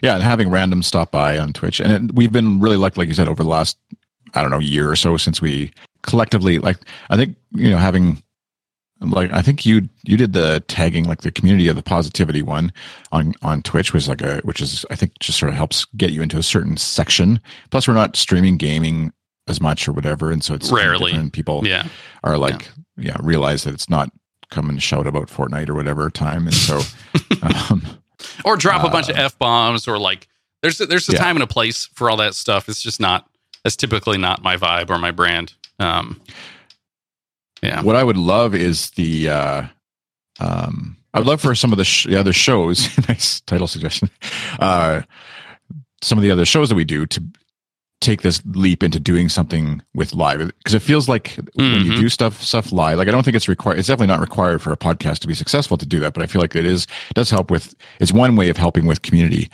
[0.03, 3.09] Yeah, and having random stop by on Twitch, and it, we've been really lucky, like
[3.09, 3.79] you said, over the last
[4.35, 6.77] I don't know year or so since we collectively like
[7.09, 8.23] I think you know having
[9.01, 12.73] like I think you you did the tagging like the community of the positivity one
[13.13, 16.13] on on Twitch was like a which is I think just sort of helps get
[16.13, 17.41] you into a certain section.
[17.71, 19.13] Plus, we're not streaming gaming
[19.47, 21.13] as much or whatever, and so it's Rarely.
[21.13, 21.87] and people Yeah.
[22.23, 23.17] are like yeah.
[23.21, 24.11] realize that it's not
[24.51, 26.81] come and shout about Fortnite or whatever time, and so
[27.43, 27.83] um,
[28.45, 30.29] or drop a bunch of Uh, f bombs or like
[30.63, 31.19] there's a, there's a Yeah.
[31.19, 32.69] time and a place for all that stuff.
[32.71, 33.29] It's just not
[33.65, 35.53] that's typically not my vibe or my brand.
[35.79, 36.21] Um,
[37.65, 39.63] yeah, What I would love is the uh
[40.41, 44.11] um I would love for some of the, sh- the other shows nice title suggestion.
[44.59, 45.03] Uh
[46.03, 47.23] some of the other shows that we do to
[48.01, 52.01] take this leap into doing something with live because it feels like when you Mhm.
[52.01, 54.73] do stuff stuff live like I don't think it's required it's definitely not required for
[54.73, 57.15] a podcast to be successful to do that but I feel like it is it
[57.15, 59.49] does help with it's one way of helping with community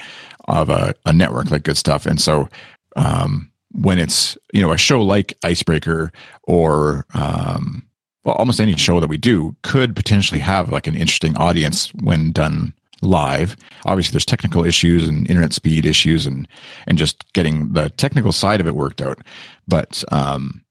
[0.48, 2.48] of a, a network like good stuff and so
[2.96, 6.11] um when it's you know a show like icebreaker
[6.42, 7.84] or um
[8.25, 12.33] well almost any show that we do could potentially have like an interesting audience when
[12.33, 13.57] done live
[13.87, 16.47] obviously there's technical issues and internet speed issues and
[16.87, 19.18] and just getting the technical side of it worked out
[19.66, 20.62] but um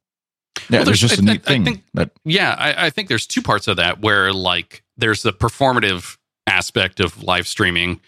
[0.70, 2.56] yeah Well, there's there's- just a I- neat I thing think- that yeah.
[2.58, 7.24] I, I think there's two parts of that where like there's the performative aspect of
[7.24, 8.02] live streaming,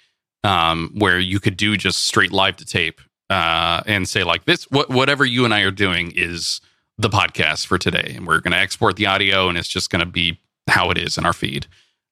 [0.43, 4.69] um, where you could do just straight live to tape uh, and say like this,
[4.71, 6.59] what whatever you and I are doing is
[6.97, 10.01] the podcast for today, and we're going to export the audio, and it's just going
[10.01, 10.39] to be
[10.69, 11.67] how it is in our feed.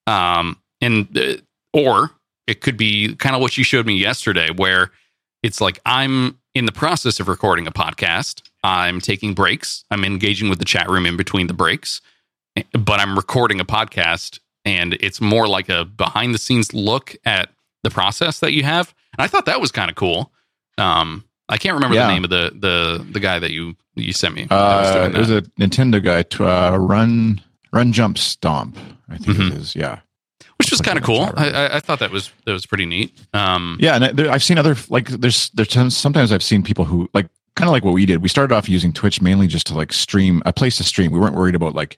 [0.06, 1.36] Um, and uh,
[1.72, 2.10] or
[2.46, 4.90] it could be kind of what you showed me yesterday, where
[5.42, 8.42] it's like I'm in the process of recording a podcast.
[8.64, 9.84] I'm taking breaks.
[9.90, 12.00] I'm engaging with the chat room in between the breaks,
[12.72, 17.50] but I'm recording a podcast, and it's more like a behind the scenes look at
[17.82, 18.94] the process that you have.
[19.16, 20.32] And I thought that was kind of cool.
[20.76, 22.06] Um, I can't remember Yeah.
[22.06, 24.46] the name of the the the guy that you you sent me.
[24.50, 27.40] uh a nintendo guy to uh, run
[27.72, 28.78] run jump stomp
[29.10, 29.50] i think Mhm.
[29.52, 29.98] it is yeah
[30.58, 31.22] which was kind of cool.
[31.38, 33.18] I, I, I thought that was that was pretty neat.
[33.32, 37.08] Um, Yeah, and there, I've seen other like there's there's sometimes I've seen people who
[37.14, 38.20] like kind of like what we did.
[38.20, 41.12] We started off using Twitch mainly just to like stream a place to stream.
[41.12, 41.96] We weren't worried about like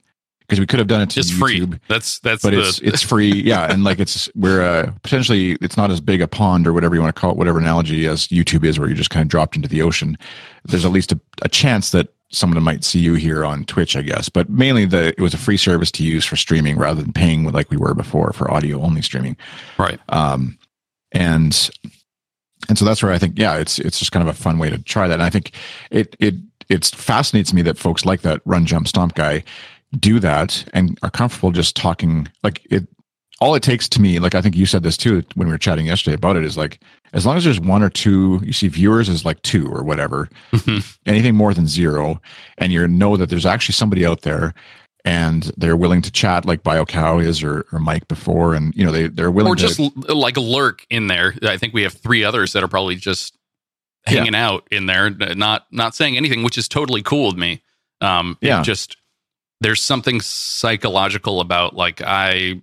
[0.53, 1.79] because we could have done it to just YouTube, free.
[1.89, 3.33] That's that's but the it's it's free.
[3.43, 6.95] Yeah, and like it's we're uh, potentially it's not as big a pond or whatever
[6.95, 9.29] you want to call it, whatever analogy as YouTube is, where you're just kind of
[9.29, 10.19] dropped into the ocean.
[10.67, 14.03] There's at least a, a chance that someone might see you here on Twitch, I
[14.03, 14.29] guess.
[14.29, 17.51] But mainly the it was a free service to use for streaming rather than paying
[17.51, 19.39] like we were before for audio only streaming
[19.79, 19.99] right.
[20.11, 20.59] um,
[21.13, 21.71] and
[22.69, 24.69] and so that's where I think yeah, it's it's just kind of a fun way
[24.69, 25.15] to try that.
[25.15, 25.53] And I think
[25.91, 26.35] it it
[26.69, 29.45] it fascinates me that folks like that run jump stomp guy
[29.99, 32.87] do that and are comfortable just talking like it.
[33.41, 35.59] All it takes to me, like I think you said this too when we were
[35.59, 36.81] chatting yesterday about it, is like
[37.13, 40.29] as long as there's one or two, you see viewers is like two or whatever,
[40.53, 40.97] Mhm.
[41.07, 42.21] anything more than zero,
[42.59, 44.55] and you know that there's actually somebody out there
[45.05, 48.93] and they're willing to chat like BioCow is or, or Mike before, and you know
[48.93, 51.35] they they're willing or to just l- like lurk in there.
[51.43, 53.37] I think we have three others that are probably just
[54.07, 54.19] Yeah.
[54.19, 57.61] hanging out in there, not not saying anything, which is totally cool with me.
[58.01, 58.63] Um, Yeah.
[58.63, 58.97] just
[59.63, 62.61] there's something psychological about like I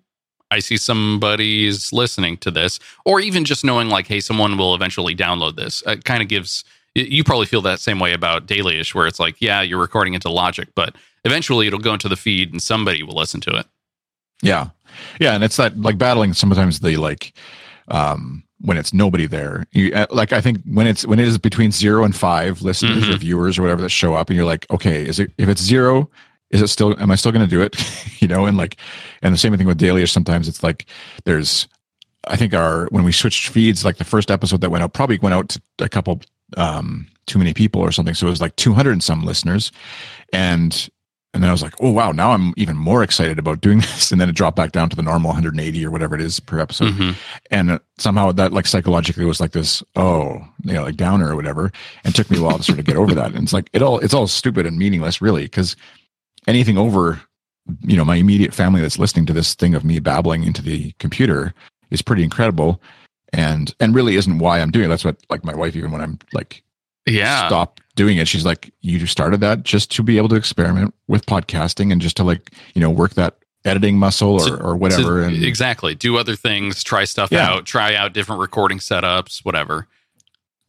[0.51, 5.15] I see somebody's listening to this, or even just knowing like, hey, someone will eventually
[5.15, 5.83] download this.
[5.85, 6.63] It kind of gives.
[6.95, 10.27] You probably feel that same way about Dailyish, where it's like, yeah, you're recording into
[10.29, 13.67] Logic, but eventually it'll go into the feed and somebody will listen to it.
[14.41, 14.69] Yeah.
[15.19, 15.35] Yeah.
[15.35, 17.33] And it's that like battling sometimes the like,
[17.89, 21.37] um, when it's nobody there, you uh, like, I think when it's, when it is
[21.37, 23.19] between zero and five listeners or Mhm.
[23.19, 26.09] viewers or whatever that show up and you're like, okay, is it, if it's zero,
[26.51, 27.75] is it still, am I still going to do it?
[28.21, 28.45] you know?
[28.45, 28.77] And like,
[29.21, 30.85] and the same thing with daily, or sometimes it's like,
[31.25, 31.67] there's
[32.27, 35.19] I think our when we switched feeds, like the first episode that went out probably
[35.19, 36.21] went out to a couple
[36.57, 38.13] um too many people or something.
[38.13, 39.71] So it was like 200 and some listeners,
[40.33, 40.89] and
[41.33, 44.11] and then I was like, oh wow, now I'm even more excited about doing this.
[44.11, 46.59] And then it dropped back down to the normal 180 or whatever it is per
[46.59, 46.93] episode.
[46.93, 47.15] Mhm.
[47.51, 51.71] And somehow that like psychologically was like this, oh, you know, like downer or whatever.
[52.03, 53.33] And it took me a while to sort of get over that.
[53.33, 55.75] And it's like it all it's all stupid and meaningless, really, because
[56.49, 57.21] anything over,
[57.81, 60.91] you know, my immediate family that's listening to this thing of me babbling into the
[60.99, 61.53] computer
[61.91, 62.81] is pretty incredible.
[63.31, 64.89] And and really isn't why I'm doing it.
[64.89, 66.63] That's what like my wife, even when I'm like
[67.05, 67.47] Yeah.
[67.47, 68.27] stop doing it.
[68.27, 72.17] She's like, you started that just to be able to experiment with podcasting and just
[72.17, 73.35] to like, you know, work that
[73.65, 75.21] editing muscle or, or whatever.
[75.21, 75.93] And exactly.
[75.93, 77.47] Do other things, try stuff Yeah.
[77.49, 79.87] out, try out different recording setups, whatever.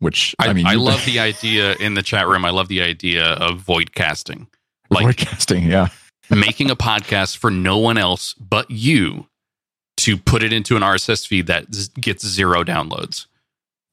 [0.00, 2.44] which I, I, mean, I love the idea in the chat room.
[2.44, 4.48] I love the idea of void casting,
[4.90, 5.66] like podcasting.
[5.68, 5.88] Yeah.
[6.30, 9.26] making a podcast for no one else but you
[9.98, 13.26] to put it into an RSS feed that z- gets zero downloads.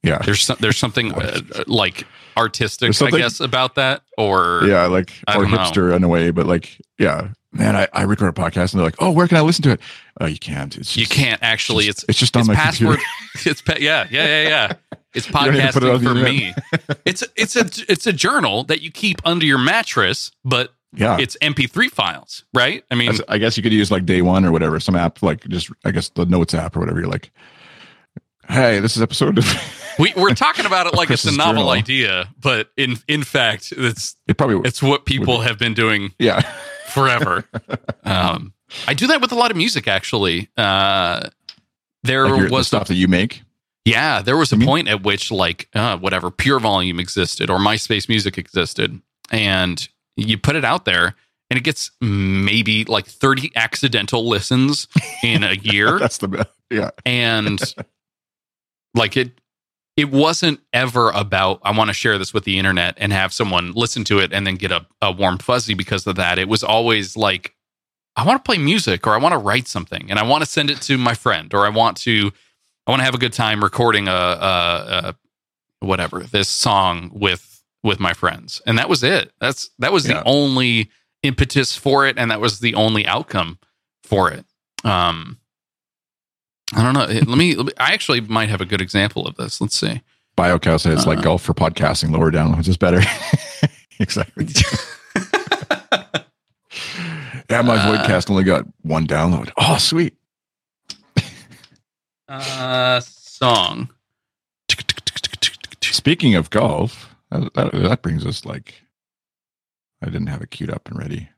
[0.02, 0.18] Yeah.
[0.18, 4.02] There's some, there's something uh, uh, like artistic, There's I guess, about that.
[4.16, 4.86] Or Yeah.
[4.86, 5.58] Like, or don't know.
[5.58, 8.86] hipster in a way, but like, yeah, man, I, I record a podcast and they're
[8.86, 9.80] like, oh, where can I listen to it?
[10.20, 10.76] Oh, you can't.
[10.78, 11.88] It's you can't actually.
[11.88, 12.98] It's, It's just on it's my password.
[13.00, 13.04] computer.
[13.50, 14.72] it's pa- yeah, yeah, yeah, yeah.
[15.14, 16.54] It's don't need to put it podcasting for me.
[17.06, 21.18] It's it's a it's a journal that you keep under your mattress, but Yeah.
[21.20, 22.82] it's MP3 files, right?
[22.90, 25.22] I mean, That's- I guess you could use like day one or whatever, some app,
[25.22, 26.98] like just, I guess the notes app or whatever.
[27.00, 27.30] You're like,
[28.48, 29.44] hey, this is episode.
[29.98, 31.70] we we're talking about it like it's a novel journal.
[31.70, 36.40] idea, but in in fact, it's it probably, it's what people have been doing yeah.
[36.88, 37.44] forever.
[38.04, 38.54] um,
[38.86, 40.48] I do that with a lot of music, actually.
[40.56, 41.28] Uh,
[42.02, 43.42] there Like your, the was a stuff that you make.
[43.84, 47.50] Yeah, there was a You mean- point at which, like, uh, whatever, Pure Volume existed
[47.50, 49.88] or MySpace Music existed, and
[50.26, 51.14] you put it out there,
[51.50, 54.86] and it gets maybe like 30 accidental listens
[55.22, 55.98] in a year.
[55.98, 56.50] That's the best.
[56.70, 56.90] Yeah.
[57.06, 57.58] and
[58.94, 59.40] like it,
[59.96, 63.72] it wasn't ever about, I want to share this with the internet and have someone
[63.72, 66.38] listen to it and then get a, a warm fuzzy because of that.
[66.38, 67.54] It was always like,
[68.14, 70.50] I want to play music or I want to write something and I want to
[70.50, 72.32] send it to my friend or I want to
[72.86, 75.14] I want to have a good time recording a, a,
[75.80, 79.32] a whatever this song with with my friends and that was it.
[79.40, 80.14] That's that was Yeah.
[80.20, 80.90] the only
[81.22, 83.58] impetus for it and that was the only outcome
[84.02, 84.44] for it.
[84.84, 85.38] Um
[86.74, 87.06] I don't know.
[87.06, 89.60] Let me, let me I actually might have a good example of this.
[89.60, 90.02] Let's see.
[90.36, 91.22] BioCow says like Uh.
[91.22, 93.00] golf for podcasting, lower down, which is better.
[93.98, 94.46] exactly.
[97.50, 97.86] Yeah, my Uh.
[98.06, 99.50] Voidcast only got one download.
[99.56, 100.14] Oh, sweet.
[102.28, 103.88] Uh song.
[105.80, 108.74] Speaking of golf, that, that, that brings us like
[110.02, 111.28] I didn't have it queued up and ready.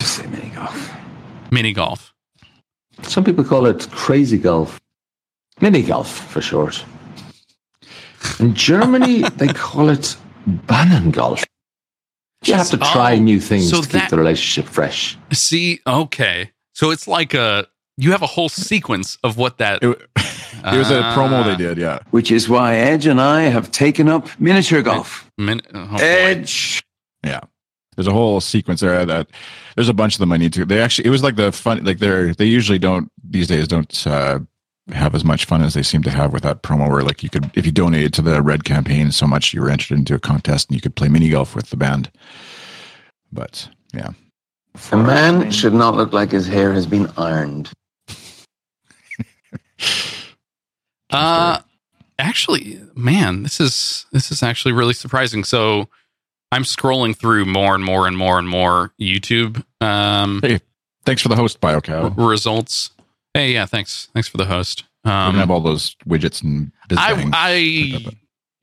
[0.00, 0.92] Just say mini golf.
[1.50, 2.12] Mini golf.
[3.02, 4.80] Some people call it crazy golf.
[5.60, 6.84] Mini golf for short.
[8.40, 10.16] In Germany, they call it
[10.48, 11.44] Bahnengolf.
[12.44, 15.16] You have to try Oh, new things so to that- keep the relationship fresh.
[15.32, 16.50] See, okay.
[16.74, 19.98] So it's like a you have a whole sequence of what that It,
[20.74, 22.00] it was a promo they did, yeah.
[22.10, 25.30] Which is why Edge and I have taken up miniature golf.
[25.38, 25.96] min- oh, boy.
[25.98, 26.82] Edge.
[27.96, 29.28] There's a whole sequence there that
[29.74, 30.64] there's a bunch of them I need to.
[30.64, 34.06] They actually, it was like the fun, like they're, they usually don't, these days don't
[34.06, 34.40] uh,
[34.92, 37.30] have as much fun as they seem to have with that promo where like you
[37.30, 40.18] could, if you donated to the red campaign so much, you were entered into a
[40.18, 42.10] contest and you could play mini golf with the band.
[43.32, 44.10] But yeah.
[44.92, 47.72] A man should not look like his hair has been ironed.
[51.16, 51.60] Uh
[52.18, 55.44] actually, man, this is this is actually really surprising.
[55.44, 55.88] So
[56.52, 60.60] I'm scrolling through more and more and more and more YouTube um Hey,
[61.04, 62.16] thanks for the host, BioCow.
[62.16, 62.90] We're results.
[63.34, 64.08] Hey, yeah, thanks.
[64.14, 64.84] Thanks for the host.
[65.04, 67.30] Um have all those widgets and I.
[67.32, 68.06] I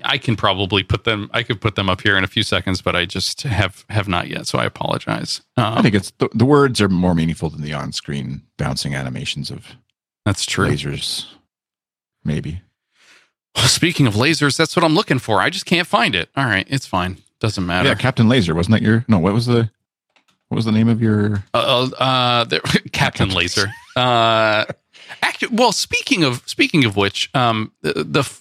[0.03, 2.81] I can probably put them I could put them up here in a few seconds,
[2.81, 5.41] but I just have have not yet, so I apologize.
[5.55, 9.49] Um, I think it's the, the words are more meaningful than the on-screen bouncing animations
[9.49, 9.75] of
[10.25, 10.67] that's true.
[10.67, 11.25] lasers.
[12.23, 12.61] Maybe.
[13.55, 15.39] Speaking of lasers, that's what I'm looking for.
[15.39, 16.29] I just can't find it.
[16.35, 17.17] All right, it's fine.
[17.39, 17.87] Doesn't matter.
[17.89, 19.05] Yeah, Captain Laser wasn't that your?
[19.07, 19.69] No, what was the?
[20.47, 21.43] What was the name of your?
[21.53, 22.59] Uh, uh, there,
[22.91, 23.67] Captain Laser.
[23.95, 24.65] Uh,
[25.51, 28.39] well, speaking of speaking of which, um, the, the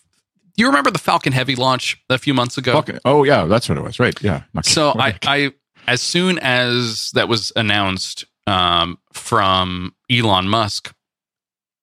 [0.57, 2.73] you remember the Falcon Heavy launch a few months ago?
[2.73, 3.99] Falcon- Oh yeah, that's what it was.
[3.99, 4.21] Right.
[4.23, 4.43] Yeah.
[4.55, 5.53] Not- So I, I,
[5.89, 10.95] as soon as that was announced um, from Elon Musk,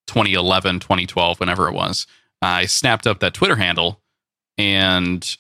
[0.10, 2.08] 2011, 2012, whenever it was,
[2.42, 4.02] I snapped up that Twitter handle
[4.58, 5.38] and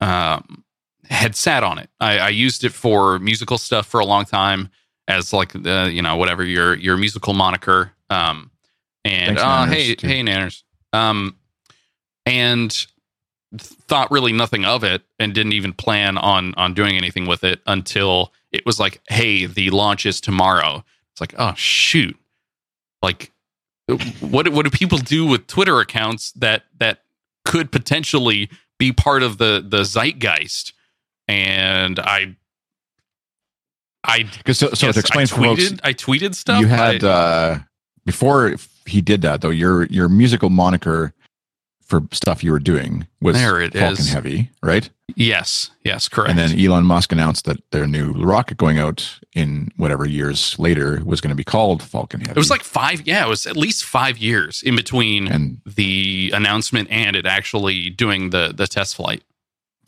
[0.00, 0.64] um,
[1.04, 1.90] had sat on it.
[2.00, 4.70] I, I used it for musical stuff for a long time
[5.08, 7.92] as like the you know whatever your your musical moniker.
[8.10, 8.50] Um,
[9.04, 10.06] and Thanks, uh, Nanners, hey, too.
[10.08, 10.62] hey, Nanners.
[10.92, 11.36] Um,
[12.24, 12.86] and
[13.58, 17.60] thought really nothing of it, and didn't even plan on on doing anything with it
[17.66, 20.84] until it was like, hey, the launch is tomorrow.
[21.12, 22.16] It's like, oh shoot,
[23.02, 23.32] like
[24.20, 27.02] what what do people do with Twitter accounts that that
[27.44, 30.72] could potentially be part of the the zeitgeist?
[31.28, 32.36] And I,
[34.04, 36.60] I Because so, so guess to explain I for folks, tweeted, I tweeted stuff.
[36.60, 37.58] you had I- uh,
[38.04, 38.54] before
[38.86, 39.50] he did that though.
[39.50, 41.12] Your your musical moniker
[41.86, 44.12] for stuff you were doing was There it Falcon is.
[44.12, 44.88] Heavy, right?
[45.14, 46.30] yes, yes, correct.
[46.30, 51.00] And then Elon Musk announced that their new rocket going out in whatever years later
[51.04, 52.32] was going to be called Falcon Heavy.
[52.32, 56.32] It was like five, yeah, it was at least five years in between and the
[56.34, 59.22] announcement and it actually doing the the test flight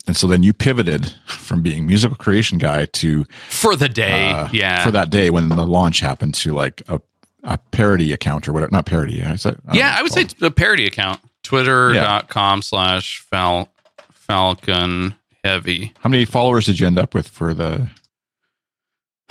[0.06, 4.30] and so then you pivoted from being musical creation guy to for the day.
[4.30, 7.00] uh, yeah, for that day when the launch happened to like a
[7.44, 8.70] a parody account or whatever.
[8.72, 9.14] Not parody.
[9.14, 11.20] Yeah, is that, I yeah, I would say it's a parody account.
[11.48, 13.70] Twitter.com slash Fal
[14.12, 15.94] Falcon Heavy.
[16.00, 17.88] How many followers did you end up with for the?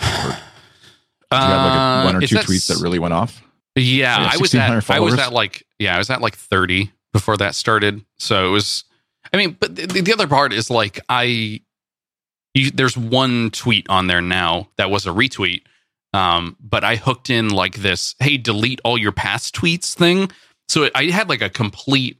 [0.00, 3.42] Did you have like one or Uh, two that tweets that really went off?
[3.76, 6.90] Yeah, I was 1,600 at I was at like yeah, I was at like 30
[7.12, 8.04] before that started.
[8.18, 8.82] So it was
[9.32, 11.60] I mean, but the, the other part is like I
[12.54, 15.62] you, there's one tweet on there now that was a retweet.
[16.14, 20.30] Um, but I hooked in like this, hey, delete all your past tweets thing.
[20.68, 22.18] So I had like a complete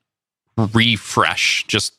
[0.57, 1.95] refresh, just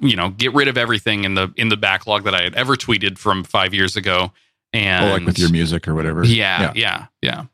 [0.00, 2.76] you know, get rid of everything in the in the backlog that I had ever
[2.76, 4.32] tweeted from five years ago.
[4.72, 6.24] And Or like with your music or whatever.
[6.24, 7.44] yeah, yeah, yeah,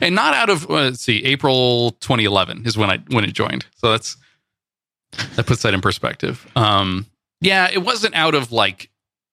[0.00, 3.66] And not out of uh, let's see, April 2011 is when I when it joined.
[3.76, 4.16] So that's
[5.36, 6.46] that puts that in perspective.
[6.54, 7.06] Um,
[7.40, 8.90] yeah, it wasn't out of like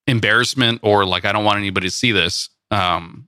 [0.07, 2.49] embarrassment or like I don't want anybody to see this.
[2.71, 3.27] Um,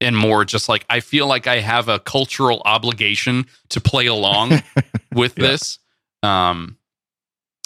[0.00, 4.62] and more just like I feel like I have a cultural obligation to play along
[5.14, 5.48] with Yeah.
[5.48, 5.78] this.
[6.22, 6.76] Um,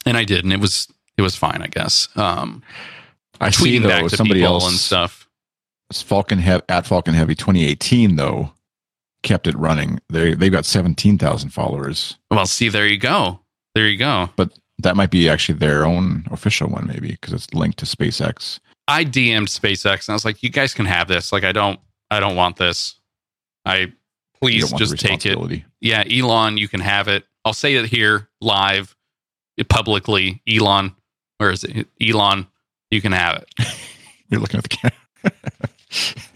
[0.07, 2.09] and I did, and it was it was fine, I guess.
[2.17, 2.63] Um,
[3.41, 5.29] I see though back to somebody people else and stuff.
[5.93, 8.53] Falcon Heavy at Falcon Heavy 2018 though
[9.23, 10.01] kept it running.
[10.09, 12.17] They they've got 17,000 followers.
[12.31, 13.41] Well, see, there you go.
[13.75, 14.31] There you go.
[14.37, 18.61] But that might be actually their own official one maybe because it's linked to SpaceX.
[18.89, 21.33] I DM'd SpaceX and I was like, "You guys can have this.
[21.33, 21.79] Like, I don't,
[22.11, 22.97] I don't want this.
[23.65, 23.93] I
[24.41, 25.63] please don't want the just take it.
[25.81, 27.25] Yeah, Elon, you can have it.
[27.45, 28.97] I'll say it here live,
[29.69, 30.43] publicly.
[30.49, 30.95] Elon,
[31.39, 31.89] where is it?
[32.01, 32.47] Elon,
[32.91, 33.49] you can have it.
[34.29, 34.97] You're looking at the camera.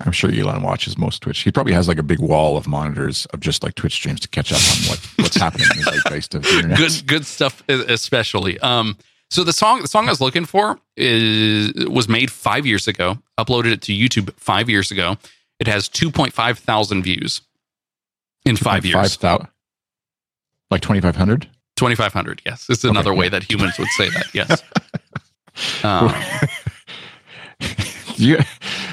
[0.00, 1.40] I'm sure Elon watches most Twitch.
[1.40, 4.28] He probably has like a big wall of monitors of just like Twitch streams to
[4.28, 6.78] catch up on what, what's happening in the zeitgeist of the internet.
[6.78, 8.96] good good stuff especially um
[9.30, 13.18] so the song the song i was looking for is was made five years ago
[13.38, 15.16] uploaded it to youtube five years ago.
[15.60, 17.40] It has 2.5 thousand views
[18.44, 19.16] in five years.
[19.16, 19.48] 5,000
[20.70, 21.48] like 2,500?
[21.76, 22.66] 2500 yes.
[22.68, 24.62] It's another Okay, way that humans would say that yes.
[25.82, 26.14] Um,
[28.16, 28.38] you,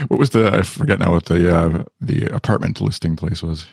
[0.07, 3.67] what was the, I forget now what the uh, the apartment listing place was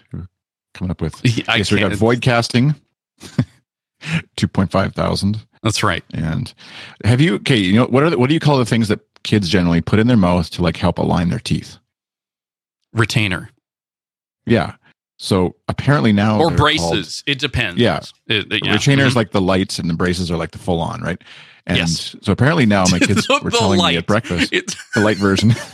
[0.75, 1.15] coming up with.
[1.49, 2.75] I so we got void casting,
[4.37, 5.41] 2.5 thousand.
[5.63, 6.53] That's right And
[7.05, 9.01] have you, okay, you know, what are the, what do you call the things that
[9.23, 11.79] kids generally put in their mouth to like help align their teeth?
[12.93, 13.51] retainer
[14.47, 14.75] Yeah.
[15.19, 18.01] So apparently now or braces it depends Yeah.
[18.27, 18.73] It- it- yeah.
[18.73, 19.17] Retainer is Mhm.
[19.17, 21.21] like the lights and the braces are like the full on, right?
[21.67, 22.17] And Yes.
[22.23, 25.17] so apparently now my kids The- were the telling me at breakfast, It's- the light
[25.17, 25.55] version.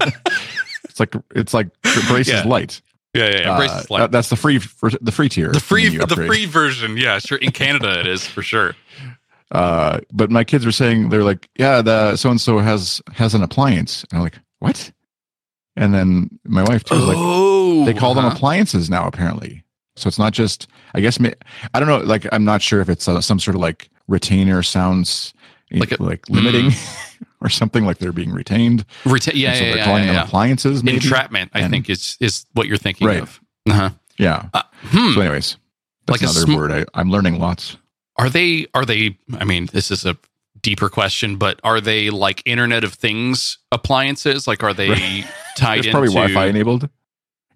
[0.84, 1.68] it's like it's like
[2.06, 2.42] braces Yeah.
[2.44, 2.80] light.
[3.14, 3.50] yeah yeah, yeah.
[3.52, 5.50] Uh, braces like that- that's the free the free tier.
[5.50, 8.76] the free the free version yeah sure in canada it is for sure
[9.50, 13.34] Uh, but my kids were saying they're like, yeah, the so and so has has
[13.34, 14.04] an appliance.
[14.10, 14.90] And I'm like, what?
[15.76, 19.64] And then my wife too was like, oh they call them appliances now apparently.
[19.96, 20.68] So it's not just.
[20.94, 21.18] I guess
[21.74, 21.98] I don't know.
[21.98, 25.32] Like I'm not sure if it's uh, some sort of like retainer sounds
[25.70, 26.70] Like like, a- like limiting
[27.40, 28.84] or something like they're being retained.
[29.04, 30.24] Reta- yeah, And so yeah, they're yeah, calling yeah, them yeah.
[30.24, 30.82] appliances.
[30.84, 30.96] Maybe.
[30.98, 33.20] Entrapment, I And- think, is is what you're thinking Right.
[33.20, 33.40] of.
[33.68, 33.90] Uh-huh.
[34.18, 34.48] Yeah.
[34.54, 35.12] Uh, hmm.
[35.14, 35.56] So, anyways,
[36.06, 36.72] that's Like another sm- word.
[36.72, 37.76] I, I'm learning lots.
[38.18, 38.66] Are they?
[38.74, 39.16] Are they?
[39.38, 40.16] I mean, this is a
[40.60, 44.46] deeper question, but are they like Internet of Things appliances?
[44.48, 45.26] Like, are they Right.
[45.56, 45.90] tied It's into?
[45.98, 46.88] probably Wi-Fi enabled.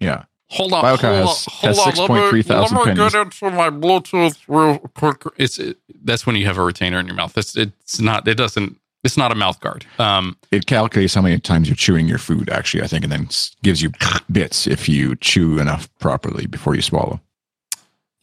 [0.00, 0.24] Yeah.
[0.50, 1.92] Hold on, BioCow hold on, has- hold has on.
[1.92, 3.12] 6.3 let me, let me pennies.
[3.12, 5.22] get into my Bluetooth real quick.
[5.38, 7.36] It's it, that's when you have a retainer in your mouth.
[7.38, 8.28] It's it's not.
[8.28, 8.76] It doesn't.
[9.02, 9.84] It's not a mouth guard.
[9.98, 13.28] Um, It calculates how many times you're chewing your food, actually, I think, and then
[13.64, 13.90] gives you
[14.30, 17.20] bits if you chew enough properly before you swallow.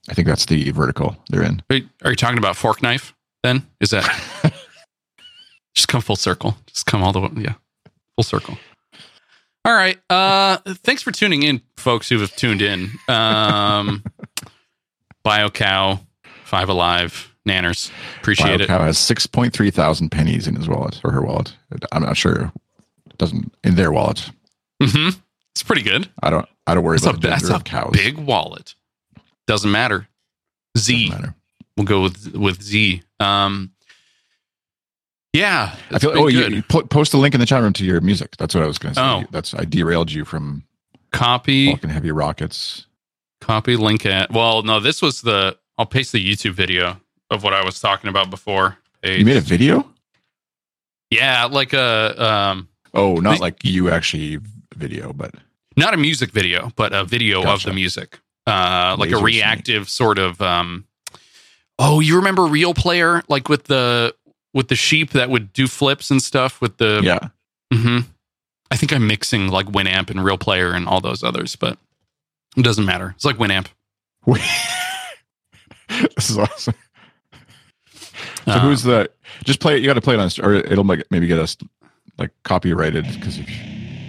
[0.10, 1.62] I think that's the vertical they're in.
[1.70, 3.14] Are you, are you talking about fork knife?
[3.44, 4.04] Then is that
[5.76, 6.58] just come full circle?
[6.68, 7.54] Just come all the way, yeah,
[8.16, 8.58] full circle.
[9.66, 10.00] All right.
[10.10, 12.90] Uh, thanks for tuning in, folks who have tuned in.
[13.08, 14.04] Um,
[15.26, 16.00] BioCow,
[16.46, 17.92] Five Alive, Nanners.
[18.20, 18.70] Appreciate it.
[18.70, 21.56] BioCow has 6.3 thousand pennies in his wallet or her wallet.
[21.92, 22.52] I'm not sure.
[23.10, 24.30] It doesn't in their wallet.
[24.82, 25.20] Mm-hmm.
[25.52, 26.10] It's pretty good.
[26.24, 26.48] I don't.
[26.66, 27.92] I don't worry That's a, about the that's a of cows.
[27.94, 28.76] big wallet.
[29.50, 30.08] Doesn't matter.
[30.78, 31.08] Z.
[31.08, 31.36] Doesn't matter.
[31.76, 33.02] We'll go with with Z.
[33.20, 33.72] Um,
[35.34, 36.12] yeah, I feel.
[36.14, 38.38] Oh, you, you po- post a link in the chat room to your music.
[38.38, 39.04] That's what I was going to say.
[39.04, 39.24] Oh.
[39.32, 40.66] That's I derailed you from
[41.12, 42.86] copy fucking heavy rockets.
[43.42, 44.32] copy link at.
[44.32, 45.58] Well, no, this was the.
[45.80, 48.78] I'll paste the YouTube video of what I was talking about before.
[49.04, 49.92] You made a video?
[51.10, 54.38] yeah, like a um, Oh, not like you actually
[54.76, 55.34] video, but
[55.76, 58.20] not a music video, but a video of the music.
[58.50, 60.42] Uh, like a reactive sort of.
[60.42, 60.86] Um,
[61.78, 64.16] oh, you remember Real Player, like with the
[64.54, 67.02] with the sheep that would do flips and stuff with the.
[67.04, 67.20] yeah.
[67.74, 68.00] Mm-hmm.
[68.72, 71.78] I think I'm mixing like Winamp and Real Player and all those others, but
[72.56, 73.14] it doesn't matter.
[73.16, 73.68] It's like Winamp.
[76.16, 76.76] this is awesome.
[78.46, 79.10] So Uh, who's the?
[79.44, 79.82] Just play it.
[79.82, 81.58] You got to play it on, or it'll make, maybe get us
[82.18, 83.40] like copyrighted because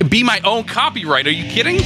[0.09, 1.27] be my own copyright?
[1.27, 1.81] Are you kidding?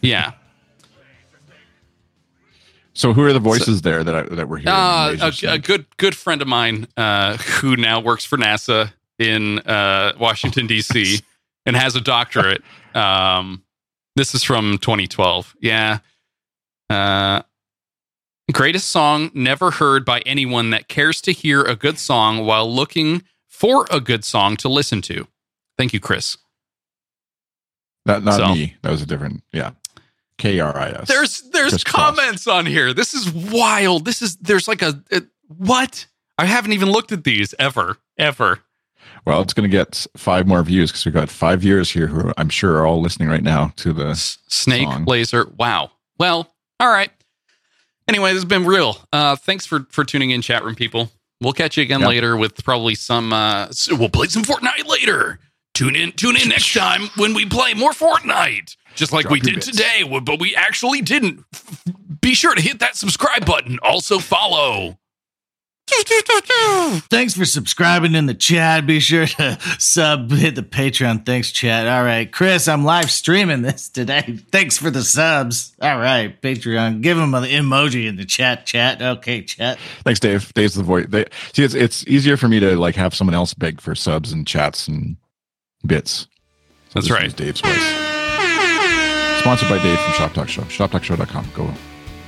[0.00, 0.32] Yeah.
[2.94, 4.68] So who are the voices there that I, that we're hearing?
[4.68, 9.58] Uh, a, a good good friend of mine uh, who now works for NASA in
[9.60, 11.20] uh, Washington D.C.
[11.66, 12.62] and has a doctorate.
[12.94, 13.62] Um,
[14.16, 15.56] this is from 2012.
[15.60, 15.98] Yeah.
[16.90, 17.42] Uh,
[18.52, 23.22] greatest song never heard by anyone that cares to hear a good song while looking
[23.62, 25.28] for a good song to listen to.
[25.78, 26.36] Thank you, Chris.
[28.04, 28.74] Not, not So- me.
[28.82, 29.42] That was a different.
[29.52, 29.70] Yeah.
[30.38, 31.06] K R I S.
[31.08, 32.16] There's there's Chris Cross.
[32.16, 32.92] comments on here.
[32.92, 34.04] This is wild.
[34.04, 36.06] This is there's like a, a what?
[36.36, 38.58] I haven't even looked at these ever ever.
[39.24, 42.32] Well, it's going to get five more views because we've got five viewers here who
[42.36, 44.08] I'm sure are all listening right now to the.
[44.08, 45.04] S- Snake Song.
[45.04, 45.48] laser.
[45.56, 45.92] Wow.
[46.18, 47.10] Well, all right.
[48.08, 48.96] Anyway, this has been real.
[49.12, 51.12] Uh, thanks for for tuning in, chat room people.
[51.42, 52.08] We'll catch you again Yep.
[52.08, 53.32] later with probably some.
[53.32, 55.38] Uh, so we'll play some Fortnite later.
[55.74, 56.12] Tune in.
[56.12, 59.66] Tune in next time when we play more Fortnite, just like Drop we did bits.
[59.66, 60.02] today.
[60.22, 61.44] But we actually didn't.
[62.20, 63.78] Be sure to hit that subscribe button.
[63.82, 64.98] Also follow.
[67.10, 68.86] Thanks for subscribing in the chat.
[68.86, 71.26] Be sure to sub, hit the Patreon.
[71.26, 71.86] Thanks, chat.
[71.86, 74.38] All right, Chris, I'm live streaming this today.
[74.50, 75.74] Thanks for the subs.
[75.80, 77.02] All right, Patreon.
[77.02, 78.66] Give him an emoji in the chat.
[78.66, 79.02] Chat.
[79.02, 79.78] Okay, chat.
[80.04, 80.52] Thanks, Dave.
[80.54, 81.06] Dave's the voice.
[81.08, 84.32] They, see, it's it's easier for me to like have someone else beg for subs
[84.32, 85.16] and chats and
[85.86, 86.26] bits.
[86.90, 87.34] So That's right.
[87.34, 88.02] Dave's voice.
[89.40, 90.62] Sponsored by Dave from Shop Talk Show.
[90.62, 91.48] ShopTalkShow.com.
[91.54, 91.66] Go,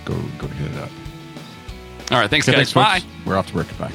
[0.04, 0.90] go, go hit it up.
[2.10, 2.28] All right.
[2.30, 2.72] Thanks, Okay, guys.
[2.72, 3.08] thanks, Bye.
[3.24, 3.78] We're off to work.
[3.78, 3.92] Bye.